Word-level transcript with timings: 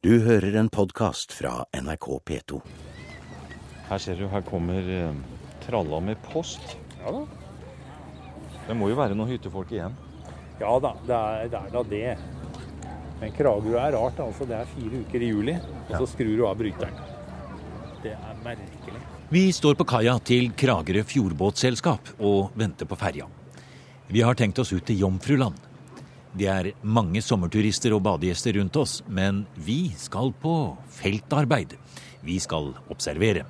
Du 0.00 0.14
hører 0.24 0.54
en 0.56 0.68
podkast 0.72 1.34
fra 1.36 1.66
NRK 1.76 2.06
P2. 2.24 2.60
Her 3.90 4.00
ser 4.00 4.16
du, 4.16 4.22
her 4.32 4.40
kommer 4.46 4.86
eh, 4.88 5.18
tralla 5.60 5.98
med 6.00 6.16
post. 6.24 6.78
Ja 7.02 7.12
da. 7.12 7.20
Det 8.64 8.78
må 8.80 8.88
jo 8.88 8.96
være 8.96 9.12
noen 9.12 9.28
hyttefolk 9.34 9.74
igjen. 9.76 9.92
Ja 10.56 10.72
da, 10.80 10.94
det 11.04 11.18
er, 11.18 11.52
det 11.52 11.60
er 11.60 11.76
da 11.76 11.84
det. 11.92 12.16
Men 13.20 13.36
Kragerø 13.36 13.76
er 13.76 13.92
rart. 13.98 14.24
altså 14.24 14.48
Det 14.48 14.56
er 14.56 14.72
fire 14.72 15.04
uker 15.04 15.20
i 15.20 15.32
juli, 15.34 15.58
og 15.90 15.92
så 15.98 16.08
skrur 16.14 16.32
du 16.32 16.46
av 16.48 16.56
bryteren. 16.64 16.96
Det 18.00 18.16
er 18.16 18.40
merkelig. 18.40 19.04
Vi 19.28 19.46
står 19.52 19.76
på 19.82 19.90
kaia 19.92 20.16
til 20.24 20.48
Kragerø 20.56 21.04
Fjordbåtselskap 21.12 22.14
og 22.24 22.56
venter 22.56 22.88
på 22.88 22.96
ferja. 22.96 23.28
Vi 24.08 24.24
har 24.24 24.32
tenkt 24.32 24.64
oss 24.64 24.72
ut 24.72 24.86
til 24.88 25.04
Jomfruland. 25.04 25.60
Det 26.30 26.46
er 26.46 26.72
mange 26.86 27.22
sommerturister 27.24 27.94
og 27.96 28.04
badegjester 28.06 28.54
rundt 28.60 28.76
oss, 28.78 29.00
men 29.08 29.44
vi 29.58 29.90
skal 29.98 30.30
på 30.42 30.76
feltarbeid. 31.00 31.74
Vi 32.22 32.38
skal 32.38 32.70
observere. 32.92 33.46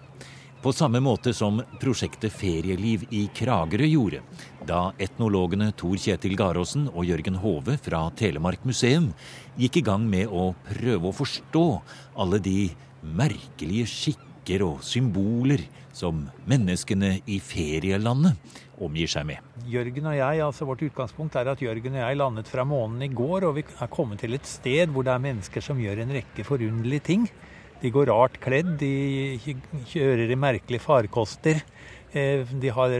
På 0.60 0.72
samme 0.76 1.00
måte 1.00 1.32
som 1.32 1.62
prosjektet 1.80 2.34
Ferieliv 2.36 3.06
i 3.16 3.22
Kragerø 3.32 3.86
gjorde, 3.88 4.20
da 4.68 4.90
etnologene 5.00 5.70
Tor 5.72 5.96
Kjetil 5.96 6.36
Garåsen 6.36 6.84
og 6.92 7.06
Jørgen 7.08 7.38
Hove 7.40 7.78
fra 7.80 8.02
Telemark 8.16 8.66
museum 8.68 9.08
gikk 9.56 9.80
i 9.80 9.84
gang 9.86 10.04
med 10.04 10.28
å 10.28 10.50
prøve 10.68 11.08
å 11.08 11.16
forstå 11.16 11.64
alle 12.20 12.42
de 12.44 12.58
merkelige 13.00 13.88
skikker 14.50 14.64
og 14.66 14.82
symboler 14.82 15.62
som 15.92 16.28
menneskene 16.48 17.20
i 17.26 17.40
ferielandet 17.40 18.36
omgir 18.80 19.08
seg 19.10 19.26
med. 19.26 19.38
Jørgen 19.68 20.06
og 20.06 20.16
jeg, 20.16 20.40
altså 20.42 20.66
Vårt 20.66 20.82
utgangspunkt 20.82 21.36
er 21.36 21.50
at 21.50 21.60
Jørgen 21.60 21.94
og 21.94 22.00
jeg 22.00 22.16
landet 22.16 22.48
fra 22.48 22.64
månen 22.64 23.02
i 23.02 23.12
går, 23.12 23.44
og 23.46 23.56
vi 23.58 23.64
er 23.64 23.90
kommet 23.90 24.20
til 24.20 24.34
et 24.34 24.46
sted 24.46 24.90
hvor 24.90 25.04
det 25.04 25.12
er 25.12 25.22
mennesker 25.22 25.60
som 25.60 25.78
gjør 25.78 26.02
en 26.02 26.14
rekke 26.14 26.44
forunderlige 26.44 27.04
ting. 27.04 27.28
De 27.80 27.90
går 27.90 28.10
rart 28.10 28.40
kledd, 28.40 28.78
de 28.80 29.38
kjører 29.88 30.30
i 30.30 30.36
merkelige 30.36 30.82
farkoster. 30.84 31.62
Eh, 32.12 32.42
de 32.44 32.72
har 32.74 32.92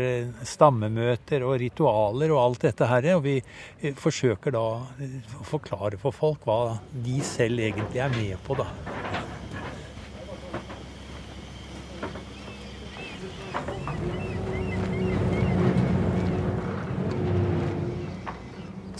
stammemøter 0.46 1.42
og 1.44 1.58
ritualer 1.60 2.32
og 2.32 2.44
alt 2.44 2.68
dette 2.68 2.88
her. 2.88 3.10
Og 3.18 3.24
vi 3.26 3.36
eh, 3.40 3.92
forsøker 3.98 4.54
da 4.56 4.64
å 4.80 5.48
forklare 5.48 6.00
for 6.00 6.16
folk 6.16 6.48
hva 6.48 6.78
de 6.94 7.18
selv 7.26 7.60
egentlig 7.60 8.00
er 8.00 8.14
med 8.16 8.40
på, 8.46 8.56
da. 8.56 8.70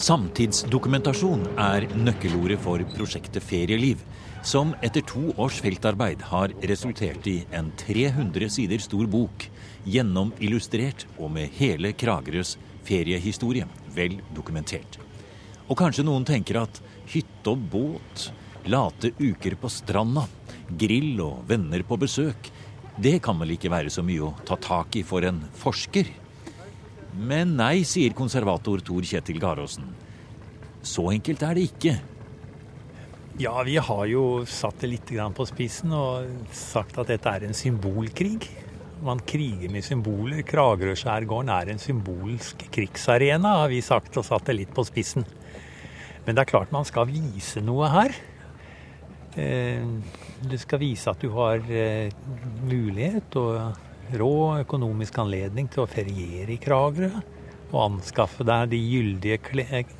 Samtidsdokumentasjon 0.01 1.43
er 1.61 1.85
nøkkelordet 1.93 2.57
for 2.65 2.81
prosjektet 2.95 3.45
Ferieliv, 3.45 4.01
som 4.41 4.71
etter 4.81 5.05
to 5.05 5.27
års 5.35 5.59
feltarbeid 5.61 6.23
har 6.31 6.55
resultert 6.71 7.27
i 7.29 7.43
en 7.53 7.69
300 7.83 8.49
sider 8.55 8.81
stor 8.81 9.05
bok, 9.13 9.45
gjennomillustrert 9.85 11.05
og 11.19 11.35
med 11.35 11.53
hele 11.59 11.93
Kragerøs 11.93 12.55
feriehistorie 12.89 13.69
vel 13.93 14.17
dokumentert. 14.33 14.97
Og 15.69 15.77
kanskje 15.83 16.07
noen 16.09 16.25
tenker 16.25 16.63
at 16.63 16.81
hytte 17.13 17.53
og 17.53 17.69
båt, 17.69 18.31
late 18.73 19.13
uker 19.21 19.59
på 19.61 19.69
stranda, 19.69 20.25
grill 20.81 21.21
og 21.27 21.45
venner 21.53 21.85
på 21.85 22.01
besøk, 22.01 22.49
det 22.97 23.19
kan 23.21 23.37
vel 23.45 23.53
ikke 23.59 23.73
være 23.77 23.93
så 23.93 24.01
mye 24.01 24.31
å 24.31 24.35
ta 24.49 24.57
tak 24.57 24.97
i 24.97 25.05
for 25.05 25.29
en 25.29 25.45
forsker? 25.61 26.09
Men 27.15 27.57
nei, 27.59 27.83
sier 27.89 28.15
konservator 28.17 28.83
Tor 28.87 29.07
Kjetil 29.07 29.41
Garåsen. 29.43 29.89
Så 30.87 31.11
enkelt 31.13 31.43
er 31.45 31.59
det 31.59 31.67
ikke. 31.73 31.97
Ja, 33.41 33.55
vi 33.65 33.77
har 33.81 34.07
jo 34.11 34.43
satt 34.49 34.83
det 34.83 34.91
litt 34.93 35.11
på 35.37 35.47
spissen 35.49 35.95
og 35.97 36.51
sagt 36.53 36.99
at 37.01 37.09
dette 37.09 37.31
er 37.31 37.47
en 37.47 37.57
symbolkrig. 37.57 38.51
Man 39.01 39.23
kriger 39.25 39.71
med 39.73 39.85
symboler. 39.85 40.43
Kragerø-skjærgården 40.45 41.53
er 41.55 41.71
en 41.73 41.81
symbolsk 41.81 42.67
krigsarena, 42.73 43.55
har 43.63 43.71
vi 43.73 43.81
sagt 43.81 44.19
og 44.21 44.27
satt 44.29 44.51
det 44.51 44.59
litt 44.59 44.75
på 44.77 44.85
spissen. 44.85 45.25
Men 46.27 46.37
det 46.37 46.45
er 46.45 46.51
klart 46.53 46.75
man 46.75 46.85
skal 46.85 47.09
vise 47.09 47.63
noe 47.65 47.89
her. 47.89 48.13
Eh, 49.41 49.89
du 50.45 50.57
skal 50.61 50.83
vise 50.83 51.09
at 51.09 51.23
du 51.23 51.31
har 51.33 51.65
eh, 51.65 52.13
mulighet 52.67 53.37
og 53.41 53.90
rå 54.19 54.61
økonomisk 54.63 55.21
anledning 55.23 55.69
til 55.71 55.85
å 55.85 55.91
feriere 55.91 56.55
i 56.55 56.61
Kragerø. 56.63 57.11
Og 57.71 57.79
anskaffe 57.85 58.43
deg 58.47 58.73
de 58.73 58.81
gyldige 58.83 59.39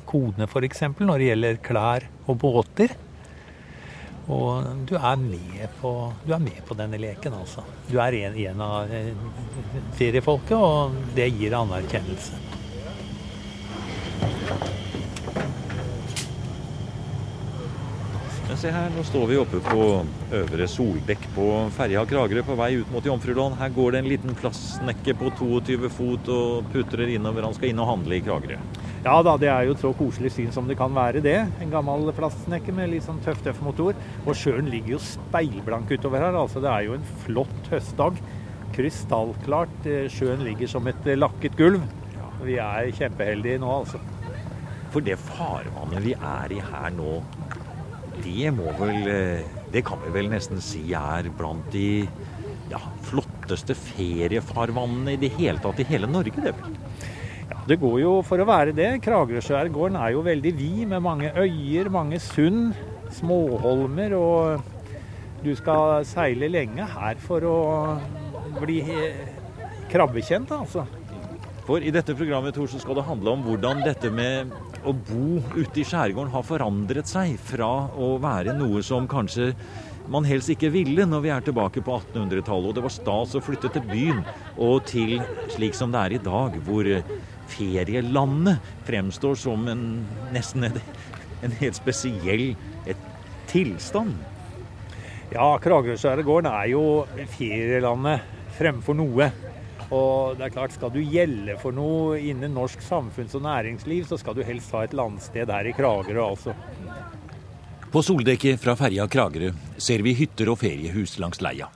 kodene 0.09 0.47
f.eks. 0.49 0.83
når 0.99 1.21
det 1.21 1.29
gjelder 1.29 1.61
klær 1.63 2.07
og 2.25 2.39
båter. 2.41 2.95
Og 4.31 4.67
du 4.87 4.95
er 4.99 5.19
med 5.19 5.63
på, 5.81 5.91
du 6.25 6.33
er 6.35 6.43
med 6.43 6.59
på 6.67 6.75
denne 6.77 6.99
leken, 7.01 7.35
altså. 7.39 7.63
Du 7.89 7.97
er 8.03 8.19
en, 8.21 8.37
en 8.51 8.63
av 8.63 8.91
feriefolket, 9.97 10.57
og 10.57 11.15
det 11.15 11.31
gir 11.35 11.55
anerkjennelse. 11.57 12.60
Se 18.61 18.69
her, 18.69 18.91
nå 18.93 19.01
står 19.01 19.23
vi 19.25 19.37
oppe 19.41 19.59
på 19.65 19.85
øvre 20.37 20.65
soldekk 20.69 21.23
på 21.33 21.45
ferja 21.73 22.03
Kragerø 22.05 22.43
på 22.45 22.57
vei 22.59 22.75
ut 22.77 22.91
mot 22.93 23.05
Jomfruland. 23.05 23.55
Her 23.57 23.71
går 23.73 23.95
det 23.95 24.01
en 24.01 24.09
liten 24.11 24.35
plastsnekke 24.37 25.15
på 25.17 25.31
22 25.39 25.89
fot 25.89 26.29
og 26.29 26.67
putrer 26.73 27.09
innover. 27.15 27.47
Han 27.47 27.55
skal 27.57 27.71
inn 27.71 27.81
og 27.81 27.89
handle 27.89 28.19
i 28.19 28.21
Kragerø. 28.25 28.59
Ja 29.01 29.15
da, 29.25 29.33
det 29.41 29.49
er 29.49 29.65
jo 29.65 29.73
et 29.73 29.81
så 29.81 29.93
koselig 29.97 30.33
syn 30.35 30.53
som 30.53 30.69
det 30.69 30.77
kan 30.77 30.93
være 30.93 31.23
det. 31.25 31.39
En 31.63 31.73
gammel 31.73 32.13
plastsnekke 32.13 32.75
med 32.77 32.91
litt 32.93 33.07
sånn 33.07 33.23
tøff, 33.25 33.41
tøff 33.41 33.63
motor. 33.65 33.97
Og 34.27 34.37
sjøen 34.37 34.69
ligger 34.69 34.97
jo 34.97 35.03
speilblank 35.07 35.89
utover 35.95 36.27
her. 36.27 36.37
altså 36.43 36.61
Det 36.61 36.69
er 36.69 36.85
jo 36.85 36.99
en 36.99 37.11
flott 37.25 37.73
høstdag. 37.73 38.21
Krystallklart. 38.77 39.89
Sjøen 40.13 40.45
ligger 40.45 40.69
som 40.69 40.85
et 40.91 41.13
lakket 41.17 41.57
gulv. 41.57 41.81
Vi 42.45 42.61
er 42.61 42.93
kjempeheldige 42.93 43.61
nå, 43.63 43.73
altså. 43.81 44.05
For 44.93 45.01
det 45.01 45.17
farvannet 45.23 46.03
vi 46.05 46.13
er 46.13 46.53
i 46.53 46.61
her 46.61 46.91
nå, 46.93 47.21
det 48.23 48.51
må 48.55 48.71
vel 48.79 49.09
Det 49.71 49.83
kan 49.87 50.01
vi 50.03 50.13
vel 50.13 50.29
nesten 50.31 50.61
si 50.63 50.83
er 50.97 51.29
blant 51.37 51.67
de 51.73 52.05
ja, 52.71 52.79
flotteste 53.07 53.75
feriefarvannene 53.75 55.15
i 55.15 55.19
det 55.19 55.31
hele 55.35 55.59
tatt 55.63 55.81
i 55.83 55.87
hele 55.89 56.07
Norge, 56.09 56.39
det 56.39 56.53
vel? 56.55 56.77
Ja, 57.51 57.57
det 57.67 57.77
går 57.81 57.97
jo 57.99 58.13
for 58.23 58.39
å 58.39 58.47
være 58.47 58.75
det. 58.75 58.89
Kragerøskjærgården 59.03 59.97
er 59.99 60.13
jo 60.15 60.23
veldig 60.23 60.53
vid 60.55 60.85
med 60.93 61.03
mange 61.03 61.33
øyer, 61.35 61.89
mange 61.91 62.19
sund, 62.23 62.71
småholmer. 63.17 64.15
Og 64.15 65.43
du 65.43 65.51
skal 65.59 66.05
seile 66.07 66.47
lenge 66.51 66.87
her 66.95 67.19
for 67.19 67.43
å 67.49 67.57
bli 68.61 68.79
krabbekjent, 69.91 70.53
altså. 70.55 70.85
For 71.67 71.83
i 71.83 71.91
dette 71.93 72.15
programmet 72.17 72.55
Tor, 72.55 72.69
så 72.71 72.79
skal 72.81 72.97
det 72.97 73.07
handle 73.07 73.35
om 73.35 73.43
hvordan 73.45 73.83
dette 73.85 74.09
med 74.13 74.51
å 74.85 74.93
bo 74.95 75.39
ute 75.55 75.81
i 75.81 75.85
skjærgården 75.85 76.33
har 76.33 76.45
forandret 76.47 77.09
seg 77.09 77.35
fra 77.41 77.69
å 77.93 78.15
være 78.21 78.55
noe 78.57 78.81
som 78.85 79.07
kanskje 79.09 79.51
man 80.11 80.25
helst 80.25 80.49
ikke 80.51 80.71
ville 80.73 81.05
når 81.07 81.21
vi 81.23 81.31
er 81.31 81.43
tilbake 81.45 81.83
på 81.85 81.93
1800-tallet, 81.99 82.71
og 82.71 82.75
det 82.75 82.83
var 82.83 82.93
stas 82.93 83.35
å 83.37 83.43
flytte 83.43 83.69
til 83.71 83.85
byen, 83.87 84.23
og 84.57 84.81
til 84.89 85.19
slik 85.53 85.77
som 85.77 85.93
det 85.93 86.01
er 86.01 86.15
i 86.17 86.23
dag, 86.25 86.57
hvor 86.65 86.89
ferielandet 87.51 88.73
fremstår 88.87 89.37
som 89.39 89.67
en 89.71 89.85
nesten 90.33 90.67
en, 90.67 90.81
en 91.45 91.55
helt 91.61 91.77
spesiell 91.77 92.51
et 92.89 93.07
tilstand. 93.51 94.17
Ja, 95.31 95.53
Kragerøskjærgården 95.63 96.49
er 96.51 96.73
jo 96.73 96.83
ferielandet 97.37 98.25
fremfor 98.57 98.97
noe. 98.99 99.29
Og 99.91 100.37
det 100.39 100.45
er 100.47 100.53
klart, 100.55 100.71
Skal 100.71 100.91
du 100.91 101.01
gjelde 101.03 101.57
for 101.59 101.75
noe 101.75 102.19
innen 102.19 102.53
norsk 102.55 102.79
samfunns- 102.79 103.35
og 103.35 103.43
næringsliv, 103.43 104.05
så 104.07 104.17
skal 104.17 104.35
du 104.35 104.43
helst 104.43 104.71
ha 104.71 104.83
et 104.83 104.93
landsted 104.93 105.51
her 105.51 105.67
i 105.67 105.73
Kragerø, 105.75 106.23
altså. 106.29 106.55
På 107.91 107.99
soldekket 107.99 108.59
fra 108.59 108.77
ferja 108.79 109.03
Kragerø 109.07 109.51
ser 109.77 110.01
vi 110.01 110.13
hytter 110.15 110.47
og 110.47 110.61
feriehus 110.61 111.17
langs 111.19 111.41
leia. 111.43 111.67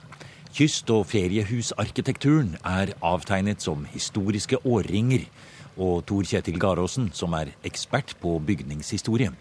Kyst- 0.56 0.88
og 0.88 1.04
feriehusarkitekturen 1.10 2.54
er 2.64 2.94
avtegnet 3.04 3.60
som 3.60 3.84
historiske 3.92 4.56
årringer. 4.64 5.26
Og 5.76 6.06
Tor 6.08 6.24
Kjetil 6.24 6.56
Garåsen, 6.56 7.10
som 7.12 7.34
er 7.36 7.50
ekspert 7.68 8.14
på 8.22 8.38
bygningshistorie, 8.40 9.34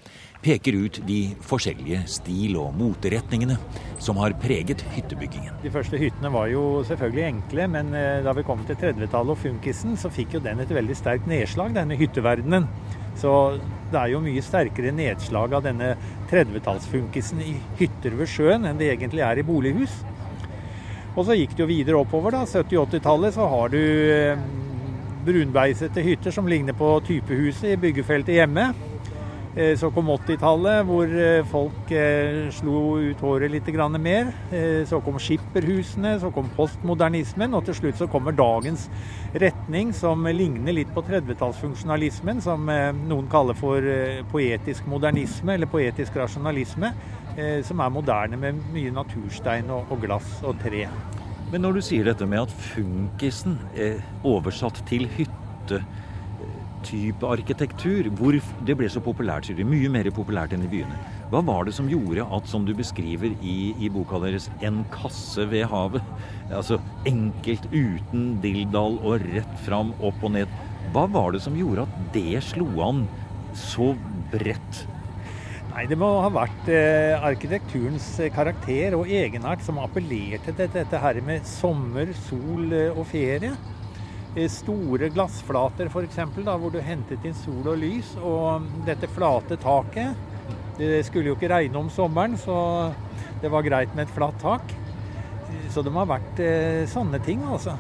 peker 0.46 0.78
ut 0.78 1.00
de 1.08 1.20
forskjellige 1.42 2.04
stil- 2.14 2.60
og 2.62 2.76
moteretningene 2.78 3.58
som 3.98 4.20
har 4.22 4.36
preget 4.38 4.84
hyttebyggingen. 4.94 5.56
De 5.64 5.72
første 5.74 5.98
hyttene 5.98 6.30
var 6.30 6.52
jo 6.52 6.84
selvfølgelig 6.86 7.26
enkle, 7.32 7.66
men 7.74 7.90
da 8.26 8.34
vi 8.38 8.46
kom 8.46 8.62
til 8.68 8.78
30-tallet 8.78 9.34
og 9.34 9.42
funkisen, 9.42 9.98
så 9.98 10.12
fikk 10.14 10.38
jo 10.38 10.44
den 10.46 10.62
et 10.62 10.74
veldig 10.76 10.98
sterkt 11.00 11.26
nedslag, 11.32 11.74
denne 11.74 11.98
hytteverdenen. 11.98 12.70
Så 13.18 13.32
det 13.90 13.98
er 13.98 14.12
jo 14.12 14.20
mye 14.22 14.44
sterkere 14.44 14.92
nedslag 14.94 15.54
av 15.56 15.64
denne 15.66 15.94
30-tallsfunkisen 16.30 17.42
i 17.42 17.56
hytter 17.80 18.18
ved 18.20 18.30
sjøen 18.30 18.68
enn 18.68 18.78
det 18.78 18.92
egentlig 18.92 19.24
er 19.26 19.40
i 19.40 19.46
bolighus. 19.48 19.94
Og 21.16 21.24
så 21.24 21.38
gikk 21.40 21.56
det 21.56 21.64
jo 21.64 21.70
videre 21.70 22.02
oppover, 22.02 22.36
da. 22.36 22.44
70-80-tallet 22.44 23.38
så 23.38 23.48
har 23.48 23.72
du 23.72 23.80
brunbeisete 25.26 26.04
hytter 26.06 26.36
som 26.36 26.50
ligner 26.52 26.76
på 26.78 26.92
typehuset 27.08 27.72
i 27.72 27.80
byggefeltet 27.82 28.36
hjemme. 28.36 28.68
Eh, 29.56 29.78
så 29.80 29.88
kom 29.96 30.10
80-tallet, 30.12 30.82
hvor 30.84 31.08
eh, 31.16 31.46
folk 31.48 31.92
eh, 31.96 32.50
slo 32.52 32.98
ut 33.00 33.22
håret 33.24 33.54
litt 33.54 33.70
mer. 34.04 34.34
Så 34.86 35.00
kom 35.00 35.16
skipperhusene, 35.20 36.20
så 36.20 36.32
kom 36.32 36.50
postmodernismen, 36.58 37.54
og 37.54 37.64
til 37.66 37.76
slutt 37.76 37.98
så 37.98 38.08
kommer 38.08 38.36
dagens 38.36 38.90
retning, 39.34 39.94
som 39.94 40.26
ligner 40.28 40.74
litt 40.74 40.92
på 40.94 41.02
30-tallsfunksjonalismen, 41.02 42.42
som 42.42 42.68
noen 42.68 43.28
kaller 43.32 43.56
for 43.56 43.82
poetisk 44.32 44.86
modernisme 44.88 45.56
eller 45.56 45.68
poetisk 45.68 46.16
rasjonalisme, 46.16 46.92
som 47.64 47.82
er 47.82 47.92
moderne 47.92 48.38
med 48.40 48.62
mye 48.74 48.94
naturstein 48.94 49.72
og 49.72 49.92
glass 50.02 50.40
og 50.44 50.60
tre. 50.64 50.86
Men 51.52 51.62
når 51.62 51.78
du 51.78 51.82
sier 51.86 52.08
dette 52.08 52.26
med 52.28 52.46
at 52.46 52.56
funkisen 52.74 53.58
er 53.76 54.00
oversatt 54.24 54.82
til 54.90 55.08
hytte 55.18 55.84
type 56.86 57.28
arkitektur. 57.28 58.10
Hvor 58.20 58.38
det 58.68 58.78
ble 58.78 58.90
så 58.92 59.02
populært, 59.04 59.50
sier 59.50 59.58
du. 59.60 59.66
Mye 59.68 59.92
mer 59.92 60.10
populært 60.16 60.56
enn 60.56 60.66
i 60.68 60.72
byene. 60.72 61.00
Hva 61.32 61.42
var 61.46 61.68
det 61.68 61.76
som 61.78 61.90
gjorde 61.92 62.26
at, 62.38 62.50
som 62.50 62.66
du 62.68 62.74
beskriver 62.78 63.34
i, 63.42 63.74
i 63.82 63.92
boka 63.92 64.22
deres, 64.24 64.50
en 64.66 64.84
kasse 64.94 65.48
ved 65.52 65.68
havet, 65.72 66.06
altså 66.54 66.80
enkelt, 67.10 67.66
uten 67.74 68.36
dilldall 68.44 69.00
og 69.02 69.26
rett 69.34 69.62
fram, 69.66 69.94
opp 70.06 70.22
og 70.24 70.36
ned, 70.38 70.60
hva 70.94 71.08
var 71.12 71.34
det 71.34 71.42
som 71.44 71.56
gjorde 71.58 71.88
at 71.88 72.04
det 72.14 72.44
slo 72.46 72.68
an 72.86 73.06
så 73.58 73.94
bredt? 74.34 74.86
Nei, 75.76 75.84
Det 75.92 75.98
må 76.00 76.08
ha 76.24 76.30
vært 76.32 76.70
eh, 76.72 77.18
arkitekturens 77.20 78.08
karakter 78.32 78.96
og 78.96 79.10
egenart 79.12 79.64
som 79.66 79.82
appellerte 79.84 80.54
til 80.56 80.70
dette 80.72 81.02
her 81.04 81.20
med 81.26 81.44
sommer, 81.50 82.14
sol 82.30 82.72
eh, 82.72 82.94
og 82.96 83.04
ferie. 83.10 83.52
Eh, 84.36 84.50
store 84.52 85.10
glassflater 85.16 85.88
f.eks., 85.88 86.18
hvor 86.44 86.72
du 86.72 86.82
hentet 86.84 87.24
inn 87.24 87.36
sol 87.40 87.72
og 87.72 87.80
lys. 87.80 88.16
Og 88.20 88.68
dette 88.88 89.08
flate 89.08 89.58
taket 89.62 90.34
Det 90.76 91.06
skulle 91.08 91.32
jo 91.32 91.38
ikke 91.38 91.54
regne 91.54 91.80
om 91.80 91.90
sommeren, 91.90 92.36
så 92.36 92.92
det 93.42 93.48
var 93.52 93.64
greit 93.64 93.94
med 93.96 94.10
et 94.10 94.16
flatt 94.16 94.36
tak. 94.42 94.74
Så 95.72 95.82
det 95.82 95.92
må 95.94 96.04
ha 96.04 96.10
vært 96.18 96.42
eh, 96.44 96.84
sånne 96.92 97.22
ting, 97.24 97.46
altså. 97.48 97.78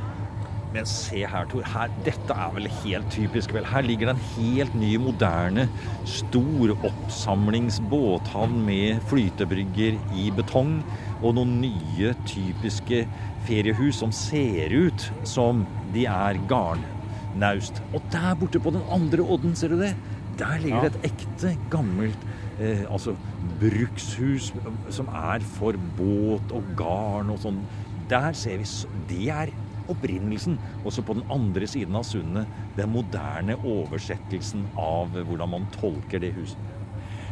Men 0.75 0.87
se 0.89 1.21
her, 1.23 1.45
Tor. 1.47 1.63
Her, 1.71 1.91
dette 2.03 2.35
er 2.35 2.49
vel 2.51 2.65
helt 2.81 3.07
typisk, 3.13 3.53
vel. 3.55 3.67
Her 3.69 3.85
ligger 3.85 4.09
det 4.09 4.15
en 4.17 4.25
helt 4.33 4.73
ny, 4.75 4.89
moderne, 4.99 5.69
stor 6.09 6.73
oppsamlingsbåthavn 6.75 8.57
med 8.65 8.99
flytebrygger 9.07 9.95
i 10.19 10.27
betong. 10.35 10.81
Og 11.21 11.37
noen 11.37 11.61
nye, 11.61 12.11
typiske 12.27 13.05
feriehus 13.47 14.01
som 14.03 14.11
ser 14.15 14.75
ut 14.75 15.07
som 15.23 15.63
de 15.95 16.03
er 16.11 16.41
garnnaust. 16.51 17.79
Og 17.95 18.03
der 18.11 18.35
borte 18.41 18.59
på 18.59 18.75
den 18.75 18.83
andre 18.91 19.23
odden, 19.23 19.55
ser 19.55 19.71
du 19.71 19.79
det? 19.79 19.93
Der 20.35 20.59
ligger 20.59 20.89
det 20.89 20.97
et 20.97 21.13
ekte, 21.13 21.55
gammelt 21.71 22.27
eh, 22.59 22.83
altså 22.91 23.15
brukshus 23.61 24.51
som 24.91 25.07
er 25.15 25.45
for 25.55 25.79
båt 25.95 26.51
og 26.51 26.75
garn 26.75 27.31
og 27.31 27.39
sånn. 27.45 27.63
Der 28.11 28.35
ser 28.37 28.59
vi 28.59 28.67
Det 29.09 29.29
er 29.31 29.53
opprinnelsen. 29.91 30.59
Også 30.83 31.03
på 31.05 31.17
den 31.17 31.25
andre 31.31 31.67
siden 31.69 31.97
av 31.97 32.05
sundet 32.07 32.51
den 32.77 32.91
moderne 32.93 33.57
oversettelsen 33.61 34.69
av 34.79 35.15
hvordan 35.15 35.51
man 35.51 35.69
tolker 35.73 36.23
det 36.23 36.33
huset. 36.37 36.61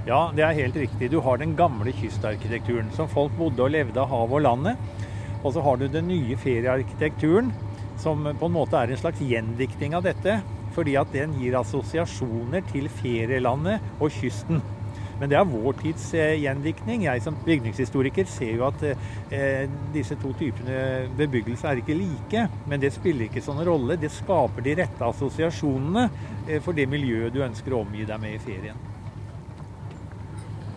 Ja, 0.03 0.33
det 0.35 0.43
er 0.43 0.57
helt 0.57 0.75
riktig. 0.75 1.11
Du 1.13 1.21
har 1.23 1.39
den 1.39 1.55
gamle 1.55 1.93
kystarkitekturen 1.95 2.91
som 2.91 3.07
folk 3.07 3.37
bodde 3.39 3.63
og 3.63 3.71
levde 3.71 4.01
av 4.01 4.11
havet 4.11 4.39
og 4.41 4.43
landet. 4.43 4.95
Og 5.43 5.55
så 5.55 5.63
har 5.63 5.79
du 5.79 5.87
den 5.91 6.09
nye 6.11 6.35
feriearkitekturen, 6.39 7.53
som 7.99 8.23
på 8.23 8.49
en 8.49 8.55
måte 8.55 8.79
er 8.79 8.91
en 8.91 8.99
slags 8.99 9.23
gjendikting 9.23 9.95
av 9.95 10.03
dette. 10.03 10.41
Fordi 10.73 10.95
at 10.99 11.11
den 11.13 11.35
gir 11.37 11.55
assosiasjoner 11.59 12.63
til 12.67 12.89
ferielandet 12.91 13.83
og 13.99 14.11
kysten. 14.11 14.63
Men 15.19 15.29
det 15.29 15.37
er 15.37 15.49
vår 15.49 15.77
tids 15.81 16.05
eh, 16.17 16.35
gjendiktning. 16.41 17.05
Jeg 17.05 17.21
som 17.23 17.37
bygningshistoriker 17.45 18.27
ser 18.29 18.55
jo 18.57 18.65
at 18.67 18.85
eh, 18.87 19.69
disse 19.93 20.17
to 20.21 20.33
typene 20.39 21.09
bebyggelse 21.17 21.69
er 21.69 21.83
ikke 21.83 21.97
like. 21.97 22.47
Men 22.69 22.81
det 22.81 22.93
spiller 22.95 23.27
ikke 23.27 23.43
sånn 23.45 23.61
rolle. 23.67 23.99
Det 24.01 24.11
skaper 24.13 24.65
de 24.65 24.75
rette 24.81 25.07
assosiasjonene 25.07 26.07
eh, 26.47 26.59
for 26.63 26.75
det 26.77 26.89
miljøet 26.91 27.35
du 27.35 27.43
ønsker 27.45 27.75
å 27.75 27.83
omgi 27.85 28.07
deg 28.09 28.21
med 28.23 28.37
i 28.37 28.41
ferien. 28.43 28.89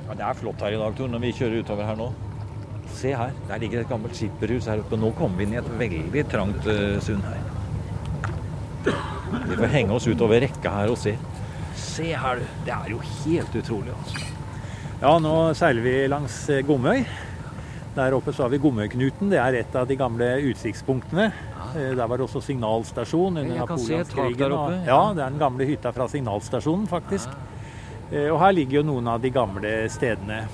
Ja, 0.06 0.15
det 0.15 0.23
er 0.23 0.39
flott 0.39 0.62
her 0.62 0.77
i 0.77 0.79
dag, 0.79 0.94
Tor, 0.94 1.11
når 1.11 1.25
vi 1.25 1.35
kjører 1.35 1.65
utover 1.67 1.89
her 1.89 1.99
nå. 1.99 2.12
Se 2.97 3.11
her, 3.19 3.32
der 3.49 3.59
ligger 3.61 3.82
et 3.82 3.91
gammelt 3.91 4.15
skipperhus 4.17 4.69
her 4.71 4.85
oppe. 4.85 4.99
Nå 5.00 5.11
kommer 5.19 5.41
vi 5.41 5.49
inn 5.49 5.56
i 5.56 5.59
et 5.59 5.73
veldig 5.81 6.23
trangt 6.31 6.69
uh, 6.71 7.00
sund 7.03 7.27
her. 7.27 7.43
Vi 8.87 9.59
får 9.59 9.73
henge 9.73 9.97
oss 9.97 10.06
utover 10.06 10.44
rekka 10.47 10.71
her 10.71 10.93
og 10.93 11.00
se. 11.00 11.17
Se 11.76 12.08
her, 12.17 12.40
du. 12.40 12.49
Det 12.67 12.75
er 12.75 12.90
jo 12.90 12.99
helt 13.05 13.56
utrolig, 13.61 13.94
altså. 13.94 14.26
Ja, 15.00 15.12
nå 15.20 15.32
seiler 15.56 15.84
vi 15.84 15.94
langs 16.08 16.38
eh, 16.52 16.62
Gomøy. 16.67 17.02
Der 17.96 18.17
oppe 18.17 18.32
så 18.32 18.46
har 18.46 18.52
vi 18.52 18.61
Gomøyknuten. 18.61 19.31
Det 19.32 19.40
er 19.40 19.61
et 19.61 19.76
av 19.76 19.88
de 19.88 19.96
gamle 19.96 20.28
utsiktspunktene. 20.50 21.31
Eh, 21.75 21.93
der 21.96 22.05
var 22.05 22.17
det 22.17 22.26
også 22.26 22.43
signalstasjon 22.44 23.43
under 23.43 23.61
napoleonskrigen. 23.62 24.56
Ja, 24.88 25.02
det 25.17 25.25
er 25.25 25.34
den 25.34 25.43
gamle 25.43 25.69
hytta 25.69 25.93
fra 25.96 26.08
signalstasjonen, 26.12 26.88
faktisk. 26.90 27.37
Og 28.06 28.37
her 28.38 28.52
ligger 28.55 28.79
jo 28.81 28.87
noen 28.87 29.08
av 29.11 29.19
de 29.19 29.32
gamle 29.34 29.70
stedene. 29.90 30.44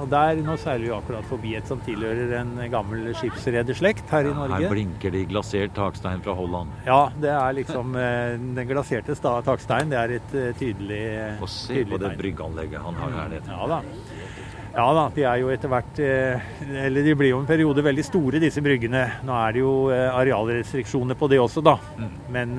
Og 0.00 0.08
der, 0.10 0.40
Nå 0.44 0.56
seiler 0.60 0.88
vi 0.88 0.92
akkurat 0.94 1.26
forbi 1.28 1.54
et 1.58 1.68
som 1.70 1.80
tilhører 1.84 2.34
en 2.40 2.54
gammel 2.72 3.12
skipsrederslekt 3.18 4.10
her 4.12 4.28
i 4.28 4.34
Norge. 4.34 4.58
Her 4.64 4.72
blinker 4.72 5.14
det 5.14 5.24
glasert 5.30 5.74
takstein 5.76 6.22
fra 6.24 6.34
Holland. 6.36 6.74
Ja, 6.86 7.06
det 7.20 7.30
er 7.30 7.56
liksom 7.60 7.94
eh, 7.98 8.34
den 8.58 8.70
glaserte 8.70 9.16
takstein. 9.16 9.92
Det 9.92 10.00
er 10.00 10.16
et 10.18 10.34
tydelig 10.58 10.74
tydelig 10.74 11.42
Og 11.42 11.50
se 11.50 11.84
på 11.88 12.00
det 12.00 12.14
bryggeanlegget 12.18 12.82
han 12.82 13.00
har 13.00 13.16
her 13.18 13.32
nede. 13.36 13.54
Ja 13.54 13.70
da. 13.70 13.80
Ja 14.74 14.86
da, 14.96 15.02
de 15.14 15.22
er 15.30 15.38
jo 15.38 15.50
etter 15.54 15.70
hvert 15.70 15.98
eh, 16.02 16.46
Eller 16.82 17.06
de 17.06 17.14
blir 17.14 17.30
jo 17.30 17.38
en 17.38 17.46
periode 17.46 17.84
veldig 17.86 18.04
store, 18.06 18.42
disse 18.42 18.62
bryggene. 18.64 19.04
Nå 19.26 19.36
er 19.38 19.54
det 19.54 19.62
jo 19.62 19.74
arealrestriksjoner 19.94 21.18
på 21.18 21.30
det 21.30 21.38
også, 21.42 21.62
da. 21.64 21.78
Mm. 21.98 22.14
Men 22.34 22.56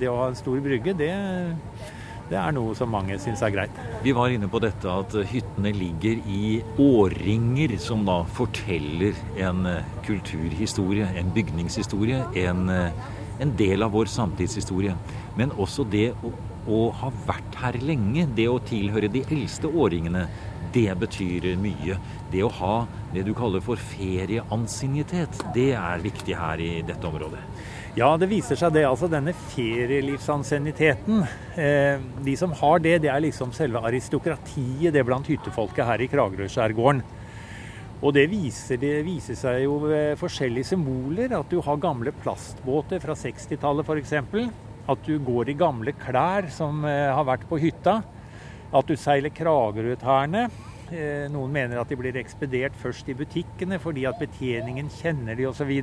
det 0.00 0.10
å 0.12 0.18
ha 0.20 0.30
en 0.30 0.38
stor 0.38 0.60
brygge, 0.60 0.92
det 0.98 1.12
det 2.30 2.38
er 2.40 2.54
noe 2.56 2.74
som 2.74 2.90
mange 2.90 3.18
syns 3.22 3.42
er 3.46 3.52
greit. 3.54 3.76
Vi 4.02 4.14
var 4.16 4.32
inne 4.34 4.48
på 4.50 4.58
dette 4.62 4.90
at 4.90 5.14
hyttene 5.30 5.70
ligger 5.76 6.18
i 6.26 6.58
årringer 6.82 7.76
som 7.82 8.02
da 8.08 8.22
forteller 8.38 9.14
en 9.38 9.62
eh, 9.70 9.92
kulturhistorie, 10.06 11.06
en 11.20 11.30
bygningshistorie, 11.36 12.24
en, 12.42 12.66
eh, 12.72 13.06
en 13.42 13.54
del 13.58 13.86
av 13.86 13.94
vår 13.94 14.10
samtidshistorie. 14.10 14.96
Men 15.38 15.54
også 15.54 15.86
det 15.92 16.08
å, 16.26 16.34
å, 16.66 16.82
ha 16.98 17.12
vært 17.28 17.60
her 17.62 17.78
lenge, 17.84 18.26
det 18.34 18.48
å 18.50 18.58
tilhøre 18.58 19.12
de 19.12 19.22
eldste 19.30 19.70
årringene, 19.70 20.26
det 20.74 20.90
betyr 20.98 21.52
mye. 21.62 22.00
Det 22.32 22.42
å 22.42 22.52
ha 22.58 22.74
det 23.14 23.22
du 23.28 23.32
kaller 23.38 23.62
for 23.64 23.78
ferieansiennitet, 23.94 25.46
det 25.54 25.70
er 25.78 26.02
viktig 26.02 26.34
her 26.36 26.60
i 26.60 26.72
dette 26.86 27.06
området. 27.06 27.44
Ja, 27.96 28.10
det 28.20 28.26
viser 28.28 28.58
seg 28.60 28.74
det. 28.76 28.82
Altså 28.84 29.08
denne 29.08 29.32
ferielivsansienniteten. 29.54 31.22
Eh, 31.56 32.02
de 32.26 32.34
som 32.36 32.52
har 32.58 32.82
det, 32.84 32.98
det 33.06 33.08
er 33.08 33.22
liksom 33.24 33.54
selve 33.56 33.80
aristokratiet 33.88 34.92
det 34.92 35.04
blant 35.08 35.30
hyttefolket 35.32 35.88
her 35.88 36.04
i 36.04 36.08
Kragerø-skjærgården. 36.12 37.00
Og 38.04 38.12
det 38.12 38.26
viser, 38.28 38.76
det 38.76 38.98
viser, 39.06 39.38
seg 39.40 39.62
jo 39.62 39.78
ved 39.86 40.20
forskjellige 40.20 40.74
symboler. 40.74 41.32
At 41.38 41.48
du 41.48 41.62
har 41.64 41.80
gamle 41.80 42.12
plastbåter 42.20 43.00
fra 43.00 43.16
60-tallet 43.16 43.88
f.eks. 43.88 44.12
At 44.92 45.08
du 45.08 45.16
går 45.16 45.54
i 45.54 45.56
gamle 45.56 45.96
klær 45.96 46.52
som 46.52 46.84
eh, 46.84 47.08
har 47.08 47.24
vært 47.24 47.48
på 47.48 47.62
hytta. 47.64 48.02
At 48.76 48.92
du 48.92 49.00
seiler 49.00 49.32
Kragerø-tærne. 49.32 50.50
Eh, 50.86 51.24
noen 51.34 51.50
mener 51.50 51.80
at 51.80 51.90
de 51.90 51.96
blir 51.98 52.14
ekspedert 52.20 52.76
først 52.78 53.08
i 53.10 53.14
butikkene 53.18 53.74
fordi 53.82 54.04
at 54.06 54.20
betjeningen 54.20 54.86
kjenner 55.00 55.34
de 55.34 55.48
osv. 55.48 55.70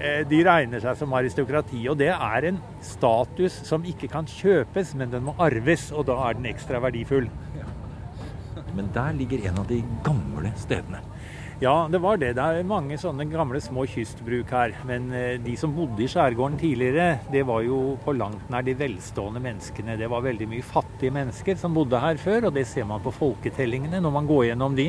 Eh, 0.00 0.22
de 0.28 0.40
regner 0.46 0.80
seg 0.80 0.96
som 0.98 1.12
aristokrati. 1.16 1.84
Og 1.90 1.98
det 2.00 2.10
er 2.14 2.48
en 2.48 2.60
status 2.84 3.60
som 3.68 3.84
ikke 3.84 4.10
kan 4.12 4.28
kjøpes, 4.28 4.94
men 4.98 5.12
den 5.12 5.26
må 5.28 5.36
arves. 5.42 5.90
Og 5.92 6.06
da 6.08 6.18
er 6.28 6.38
den 6.38 6.48
ekstra 6.52 6.80
verdifull. 6.82 7.28
Men 8.72 8.88
der 8.94 9.12
ligger 9.12 9.50
en 9.50 9.58
av 9.60 9.66
de 9.68 9.82
gamle 10.04 10.54
stedene. 10.56 11.02
Ja, 11.62 11.86
det 11.86 12.00
var 12.02 12.16
det. 12.18 12.32
Det 12.34 12.42
er 12.42 12.64
mange 12.66 12.96
sånne 12.98 13.22
gamle 13.30 13.60
små 13.62 13.84
kystbruk 13.86 14.50
her. 14.50 14.72
Men 14.88 15.12
eh, 15.14 15.36
de 15.38 15.52
som 15.60 15.70
bodde 15.76 16.02
i 16.02 16.08
skjærgården 16.10 16.56
tidligere, 16.58 17.20
det 17.30 17.44
var 17.46 17.62
jo 17.62 17.92
på 18.02 18.16
langt 18.16 18.48
nær 18.50 18.64
de 18.66 18.74
velstående 18.80 19.38
menneskene. 19.44 19.94
Det 20.00 20.08
var 20.10 20.24
veldig 20.24 20.48
mye 20.50 20.66
fattige 20.66 21.14
mennesker 21.14 21.60
som 21.60 21.76
bodde 21.76 22.00
her 22.02 22.18
før, 22.18 22.48
og 22.48 22.56
det 22.56 22.64
ser 22.66 22.88
man 22.88 23.04
på 23.04 23.14
folketellingene 23.14 24.00
når 24.02 24.16
man 24.16 24.26
går 24.26 24.48
gjennom 24.48 24.74
de. 24.74 24.88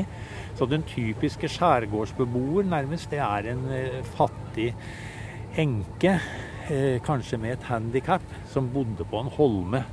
Så 0.58 0.68
den 0.70 0.86
typiske 0.86 1.50
skjærgårdsbeboer 1.50 2.68
nærmest, 2.70 3.10
det 3.12 3.22
er 3.24 3.52
en 3.54 3.66
eh, 3.74 4.00
fattig 4.18 4.74
enke, 5.58 6.18
eh, 6.70 7.00
kanskje 7.06 7.40
med 7.42 7.58
et 7.58 7.68
handikap, 7.70 8.26
som 8.54 8.70
bodde 8.74 9.06
på 9.10 9.24
en 9.24 9.32
holme. 9.34 9.84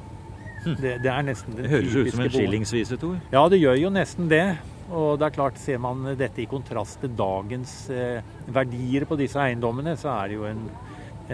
Hm. 0.65 0.75
Det, 0.77 0.99
det, 1.01 1.09
er 1.09 1.25
nesten 1.25 1.57
den 1.57 1.65
det 1.65 1.73
høres 1.73 1.97
ut 1.97 2.11
som 2.13 2.27
en 2.27 2.35
skillingsvise, 2.35 3.01
Tor. 3.01 3.17
Ja, 3.33 3.47
det 3.49 3.63
gjør 3.63 3.81
jo 3.81 3.95
nesten 3.95 4.29
det. 4.29 4.45
Og 4.91 5.21
det 5.21 5.29
er 5.29 5.35
klart, 5.37 5.59
Ser 5.63 5.79
man 5.81 6.03
dette 6.19 6.43
i 6.43 6.49
kontrast 6.51 7.01
til 7.01 7.13
dagens 7.17 7.75
eh, 7.95 8.21
verdier 8.51 9.07
på 9.09 9.17
disse 9.21 9.41
eiendommene, 9.41 9.95
så 9.97 10.11
er 10.19 10.33
det 10.33 10.41
jo 10.41 10.49
en 10.51 10.65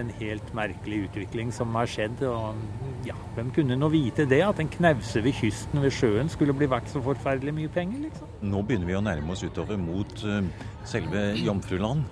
en 0.00 0.10
helt 0.20 0.52
merkelig 0.56 1.06
utvikling 1.06 1.52
som 1.54 1.74
har 1.78 1.88
skjedd. 1.90 2.22
Og 2.28 3.06
ja, 3.06 3.16
hvem 3.36 3.50
kunne 3.56 3.78
nå 3.78 3.90
vite 3.92 4.26
det? 4.28 4.42
At 4.46 4.60
en 4.62 4.70
knause 4.72 5.22
ved 5.24 5.36
kysten 5.38 5.82
ved 5.84 5.94
sjøen 5.94 6.30
skulle 6.32 6.56
bli 6.56 6.68
verdt 6.70 6.92
så 6.92 7.02
forferdelig 7.04 7.54
mye 7.56 7.72
penger, 7.72 8.06
liksom. 8.06 8.30
Nå 8.46 8.62
begynner 8.66 8.90
vi 8.90 8.98
å 8.98 9.04
nærme 9.04 9.34
oss 9.34 9.44
utover 9.46 9.80
mot 9.80 10.16
uh, 10.26 10.40
selve 10.86 11.28
Jomfruland. 11.40 12.06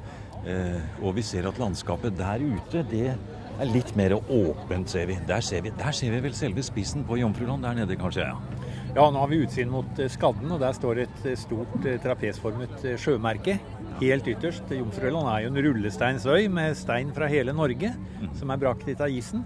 Uh, 0.44 0.80
og 1.00 1.16
vi 1.18 1.24
ser 1.24 1.48
at 1.48 1.60
landskapet 1.60 2.16
der 2.18 2.44
ute, 2.44 2.84
det 2.90 3.06
er 3.14 3.70
litt 3.70 3.94
mer 3.96 4.16
åpent, 4.18 4.90
ser 4.90 5.08
vi. 5.10 5.18
Der 5.28 5.44
ser 5.44 5.64
vi, 5.64 5.72
der 5.78 5.94
ser 5.96 6.14
vi 6.14 6.22
vel 6.24 6.34
selve 6.36 6.64
spissen 6.66 7.06
på 7.06 7.20
Jomfruland 7.20 7.64
der 7.64 7.82
nede, 7.82 7.98
kanskje? 8.00 8.28
Ja. 8.32 8.63
Ja, 8.94 9.08
nå 9.10 9.18
har 9.18 9.26
vi 9.26 9.40
utsyn 9.42 9.72
mot 9.72 9.98
Skadden, 10.06 10.52
og 10.54 10.60
der 10.62 10.74
står 10.76 11.00
et 11.02 11.24
stort 11.40 11.72
trapesformet 12.04 12.84
sjømerke 13.02 13.56
helt 13.98 14.28
ytterst. 14.30 14.70
Jomfruøyland 14.70 15.30
er 15.32 15.40
jo 15.42 15.50
en 15.50 15.60
rullesteinsøy 15.66 16.46
med 16.54 16.78
stein 16.78 17.10
fra 17.16 17.26
hele 17.30 17.50
Norge 17.56 17.90
som 18.38 18.54
er 18.54 18.60
brakt 18.62 18.86
hit 18.86 19.02
av 19.02 19.10
isen. 19.10 19.42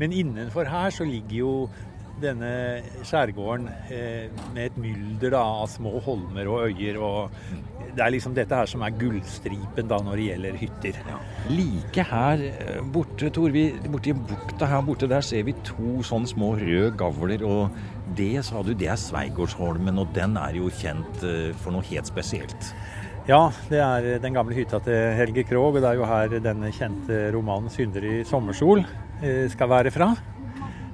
Men 0.00 0.14
innenfor 0.14 0.66
her 0.66 0.90
så 0.90 1.06
ligger 1.06 1.36
jo 1.38 1.52
denne 2.22 2.50
skjærgården 3.06 3.68
eh, 3.92 4.26
med 4.54 4.68
et 4.68 4.76
mylder 4.80 5.34
da, 5.34 5.42
av 5.62 5.70
små 5.70 5.98
holmer 6.04 6.50
og 6.50 6.68
øyer. 6.68 6.98
og 7.02 7.32
Det 7.94 8.02
er 8.04 8.12
liksom 8.14 8.36
dette 8.36 8.58
her 8.58 8.70
som 8.70 8.84
er 8.86 8.94
gullstripen 8.98 9.90
da 9.90 9.98
når 10.02 10.20
det 10.20 10.28
gjelder 10.28 10.60
hytter. 10.60 11.00
Ja. 11.10 11.18
Like 11.50 12.06
her 12.10 12.44
eh, 12.50 12.78
borte, 12.94 13.30
Tor, 13.34 13.50
vi, 13.54 13.66
borti 13.90 14.14
bukta 14.14 14.70
her 14.70 14.84
borte, 14.86 15.10
der 15.10 15.26
ser 15.26 15.46
vi 15.48 15.56
to 15.66 15.98
sånne 16.06 16.30
små 16.30 16.54
røde 16.60 16.94
gavler. 16.98 17.42
og 17.46 17.93
Det 18.12 18.42
sa 18.44 18.60
du, 18.62 18.74
det 18.76 18.90
er 18.92 19.00
Sveigårdsholmen, 19.00 19.96
og 20.02 20.10
den 20.16 20.36
er 20.36 20.58
jo 20.58 20.68
kjent 20.68 21.22
eh, 21.24 21.54
for 21.56 21.72
noe 21.72 21.86
helt 21.88 22.08
spesielt. 22.10 22.68
Ja, 23.24 23.48
det 23.70 23.80
er 23.80 24.08
den 24.20 24.36
gamle 24.36 24.52
hytta 24.52 24.82
til 24.84 25.14
Helge 25.16 25.46
Krogh. 25.48 25.78
Og 25.78 25.80
det 25.80 25.88
er 25.88 25.96
jo 25.96 26.08
her 26.08 26.36
denne 26.44 26.68
kjente 26.76 27.30
romanen 27.32 27.72
'Synder 27.72 28.04
i 28.04 28.18
sommersol' 28.28 28.84
eh, 29.22 29.48
skal 29.48 29.72
være 29.72 29.94
fra. 29.94 30.10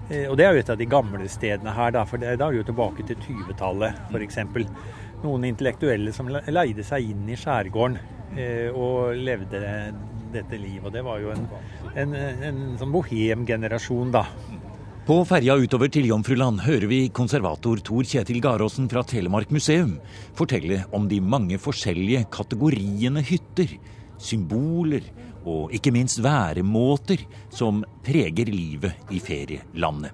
Eh, 0.08 0.30
og 0.30 0.38
det 0.38 0.46
er 0.46 0.54
jo 0.54 0.62
et 0.62 0.70
av 0.70 0.78
de 0.78 0.86
gamle 0.86 1.26
stedene 1.28 1.74
her, 1.74 1.98
for 2.06 2.22
det 2.22 2.36
er 2.38 2.54
jo 2.54 2.62
tilbake 2.70 3.08
til 3.08 3.18
20-tallet 3.26 4.14
f.eks. 4.14 4.38
Noen 5.24 5.50
intellektuelle 5.50 6.14
som 6.14 6.30
leide 6.30 6.86
seg 6.86 7.10
inn 7.10 7.26
i 7.28 7.36
skjærgården 7.36 7.98
og 8.78 9.18
levde 9.18 9.58
dette 10.32 10.56
livet. 10.56 10.86
Og 10.86 10.94
det 10.94 11.02
var 11.04 11.18
jo 11.20 11.34
en, 11.34 11.46
en, 11.98 12.14
en 12.14 12.60
sånn 12.78 12.94
bohemgenerasjon, 12.94 14.14
da. 14.14 14.22
På 15.06 15.22
ferja 15.24 15.54
utover 15.56 15.88
til 15.88 16.10
Jomfruland 16.10 16.60
hører 16.60 16.84
vi 16.90 16.98
konservator 17.16 17.80
Tor 17.80 18.04
Kjetil 18.04 18.36
Garåsen 18.44 18.84
fra 18.90 19.00
Telemark 19.08 19.48
museum 19.50 19.94
fortelle 20.36 20.82
om 20.92 21.06
de 21.08 21.22
mange 21.24 21.56
forskjellige 21.58 22.26
kategoriene 22.30 23.22
hytter, 23.24 23.72
symboler 24.20 25.06
og 25.48 25.72
ikke 25.72 25.92
minst 25.96 26.20
væremåter 26.20 27.24
som 27.48 27.80
preger 28.04 28.52
livet 28.52 29.08
i 29.08 29.22
ferielandet. 29.24 30.12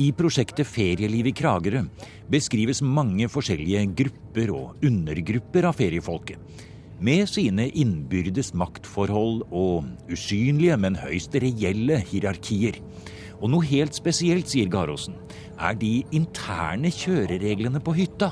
I 0.00 0.08
prosjektet 0.16 0.66
Ferieliv 0.66 1.28
i 1.28 1.34
Kragerø 1.36 1.84
beskrives 2.32 2.80
mange 2.82 3.28
forskjellige 3.30 3.84
grupper 4.00 4.54
og 4.56 4.86
undergrupper 4.88 5.68
av 5.68 5.76
feriefolket. 5.78 6.40
Med 7.04 7.28
sine 7.28 7.68
innbyrdes 7.76 8.54
maktforhold 8.56 9.44
og 9.52 9.84
usynlige, 10.08 10.78
men 10.80 10.96
høyst 10.96 11.36
reelle 11.44 12.00
hierarkier. 12.08 12.80
Og 13.44 13.50
noe 13.52 13.66
helt 13.68 13.92
spesielt, 13.92 14.48
sier 14.48 14.70
Garåsen, 14.72 15.18
er 15.60 15.76
de 15.76 15.98
interne 16.16 16.88
kjørereglene 16.88 17.82
på 17.84 17.92
hytta. 17.98 18.30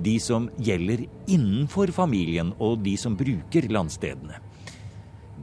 De 0.00 0.14
som 0.20 0.48
gjelder 0.56 1.02
innenfor 1.28 1.92
familien 1.92 2.54
og 2.56 2.80
de 2.86 2.94
som 3.00 3.18
bruker 3.20 3.68
landstedene. 3.68 4.40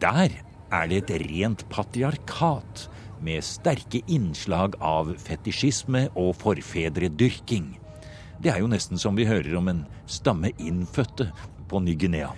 Der 0.02 0.34
er 0.74 0.90
det 0.90 1.04
et 1.04 1.14
rent 1.28 1.62
patriarkat 1.70 2.88
med 3.24 3.46
sterke 3.46 4.02
innslag 4.10 4.74
av 4.82 5.14
fetisjisme 5.22 6.08
og 6.18 6.34
forfedredyrking. 6.42 7.76
Det 8.42 8.50
er 8.50 8.64
jo 8.64 8.72
nesten 8.72 8.98
som 9.00 9.16
vi 9.16 9.30
hører 9.30 9.54
om 9.62 9.70
en 9.70 9.86
stamme 10.10 10.52
innfødte 10.58 11.30
på 11.70 11.86
Ny-Guinea. 11.86 12.34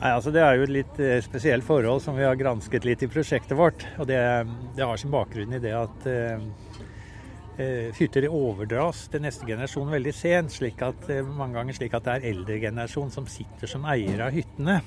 Nei, 0.00 0.14
altså 0.16 0.32
Det 0.32 0.40
er 0.40 0.56
jo 0.56 0.64
et 0.64 0.72
litt 0.72 0.98
eh, 1.02 1.18
spesielt 1.20 1.66
forhold 1.66 2.00
som 2.00 2.16
vi 2.16 2.24
har 2.24 2.38
gransket 2.40 2.86
litt 2.88 3.02
i 3.04 3.08
prosjektet 3.10 3.52
vårt. 3.56 3.84
og 4.00 4.08
Det, 4.08 4.20
det 4.76 4.86
har 4.86 5.00
sin 5.00 5.12
bakgrunn 5.12 5.52
i 5.52 5.60
det 5.60 5.74
at 5.76 6.06
eh, 6.08 7.90
hytter 7.98 8.24
overdras 8.30 9.02
til 9.12 9.20
neste 9.20 9.44
generasjon 9.44 9.92
veldig 9.92 10.14
sent. 10.16 10.54
slik 10.56 10.80
at, 10.86 11.04
uh, 11.12 11.20
mange 11.36 11.58
ganger 11.58 11.76
slik 11.76 11.98
at 11.98 12.06
det 12.06 12.14
er 12.14 12.26
eldre 12.32 12.56
generasjon 12.62 13.12
som 13.12 13.28
sitter 13.28 13.68
som 13.68 13.84
eiere 13.84 14.30
av 14.30 14.32
hyttene. 14.32 14.78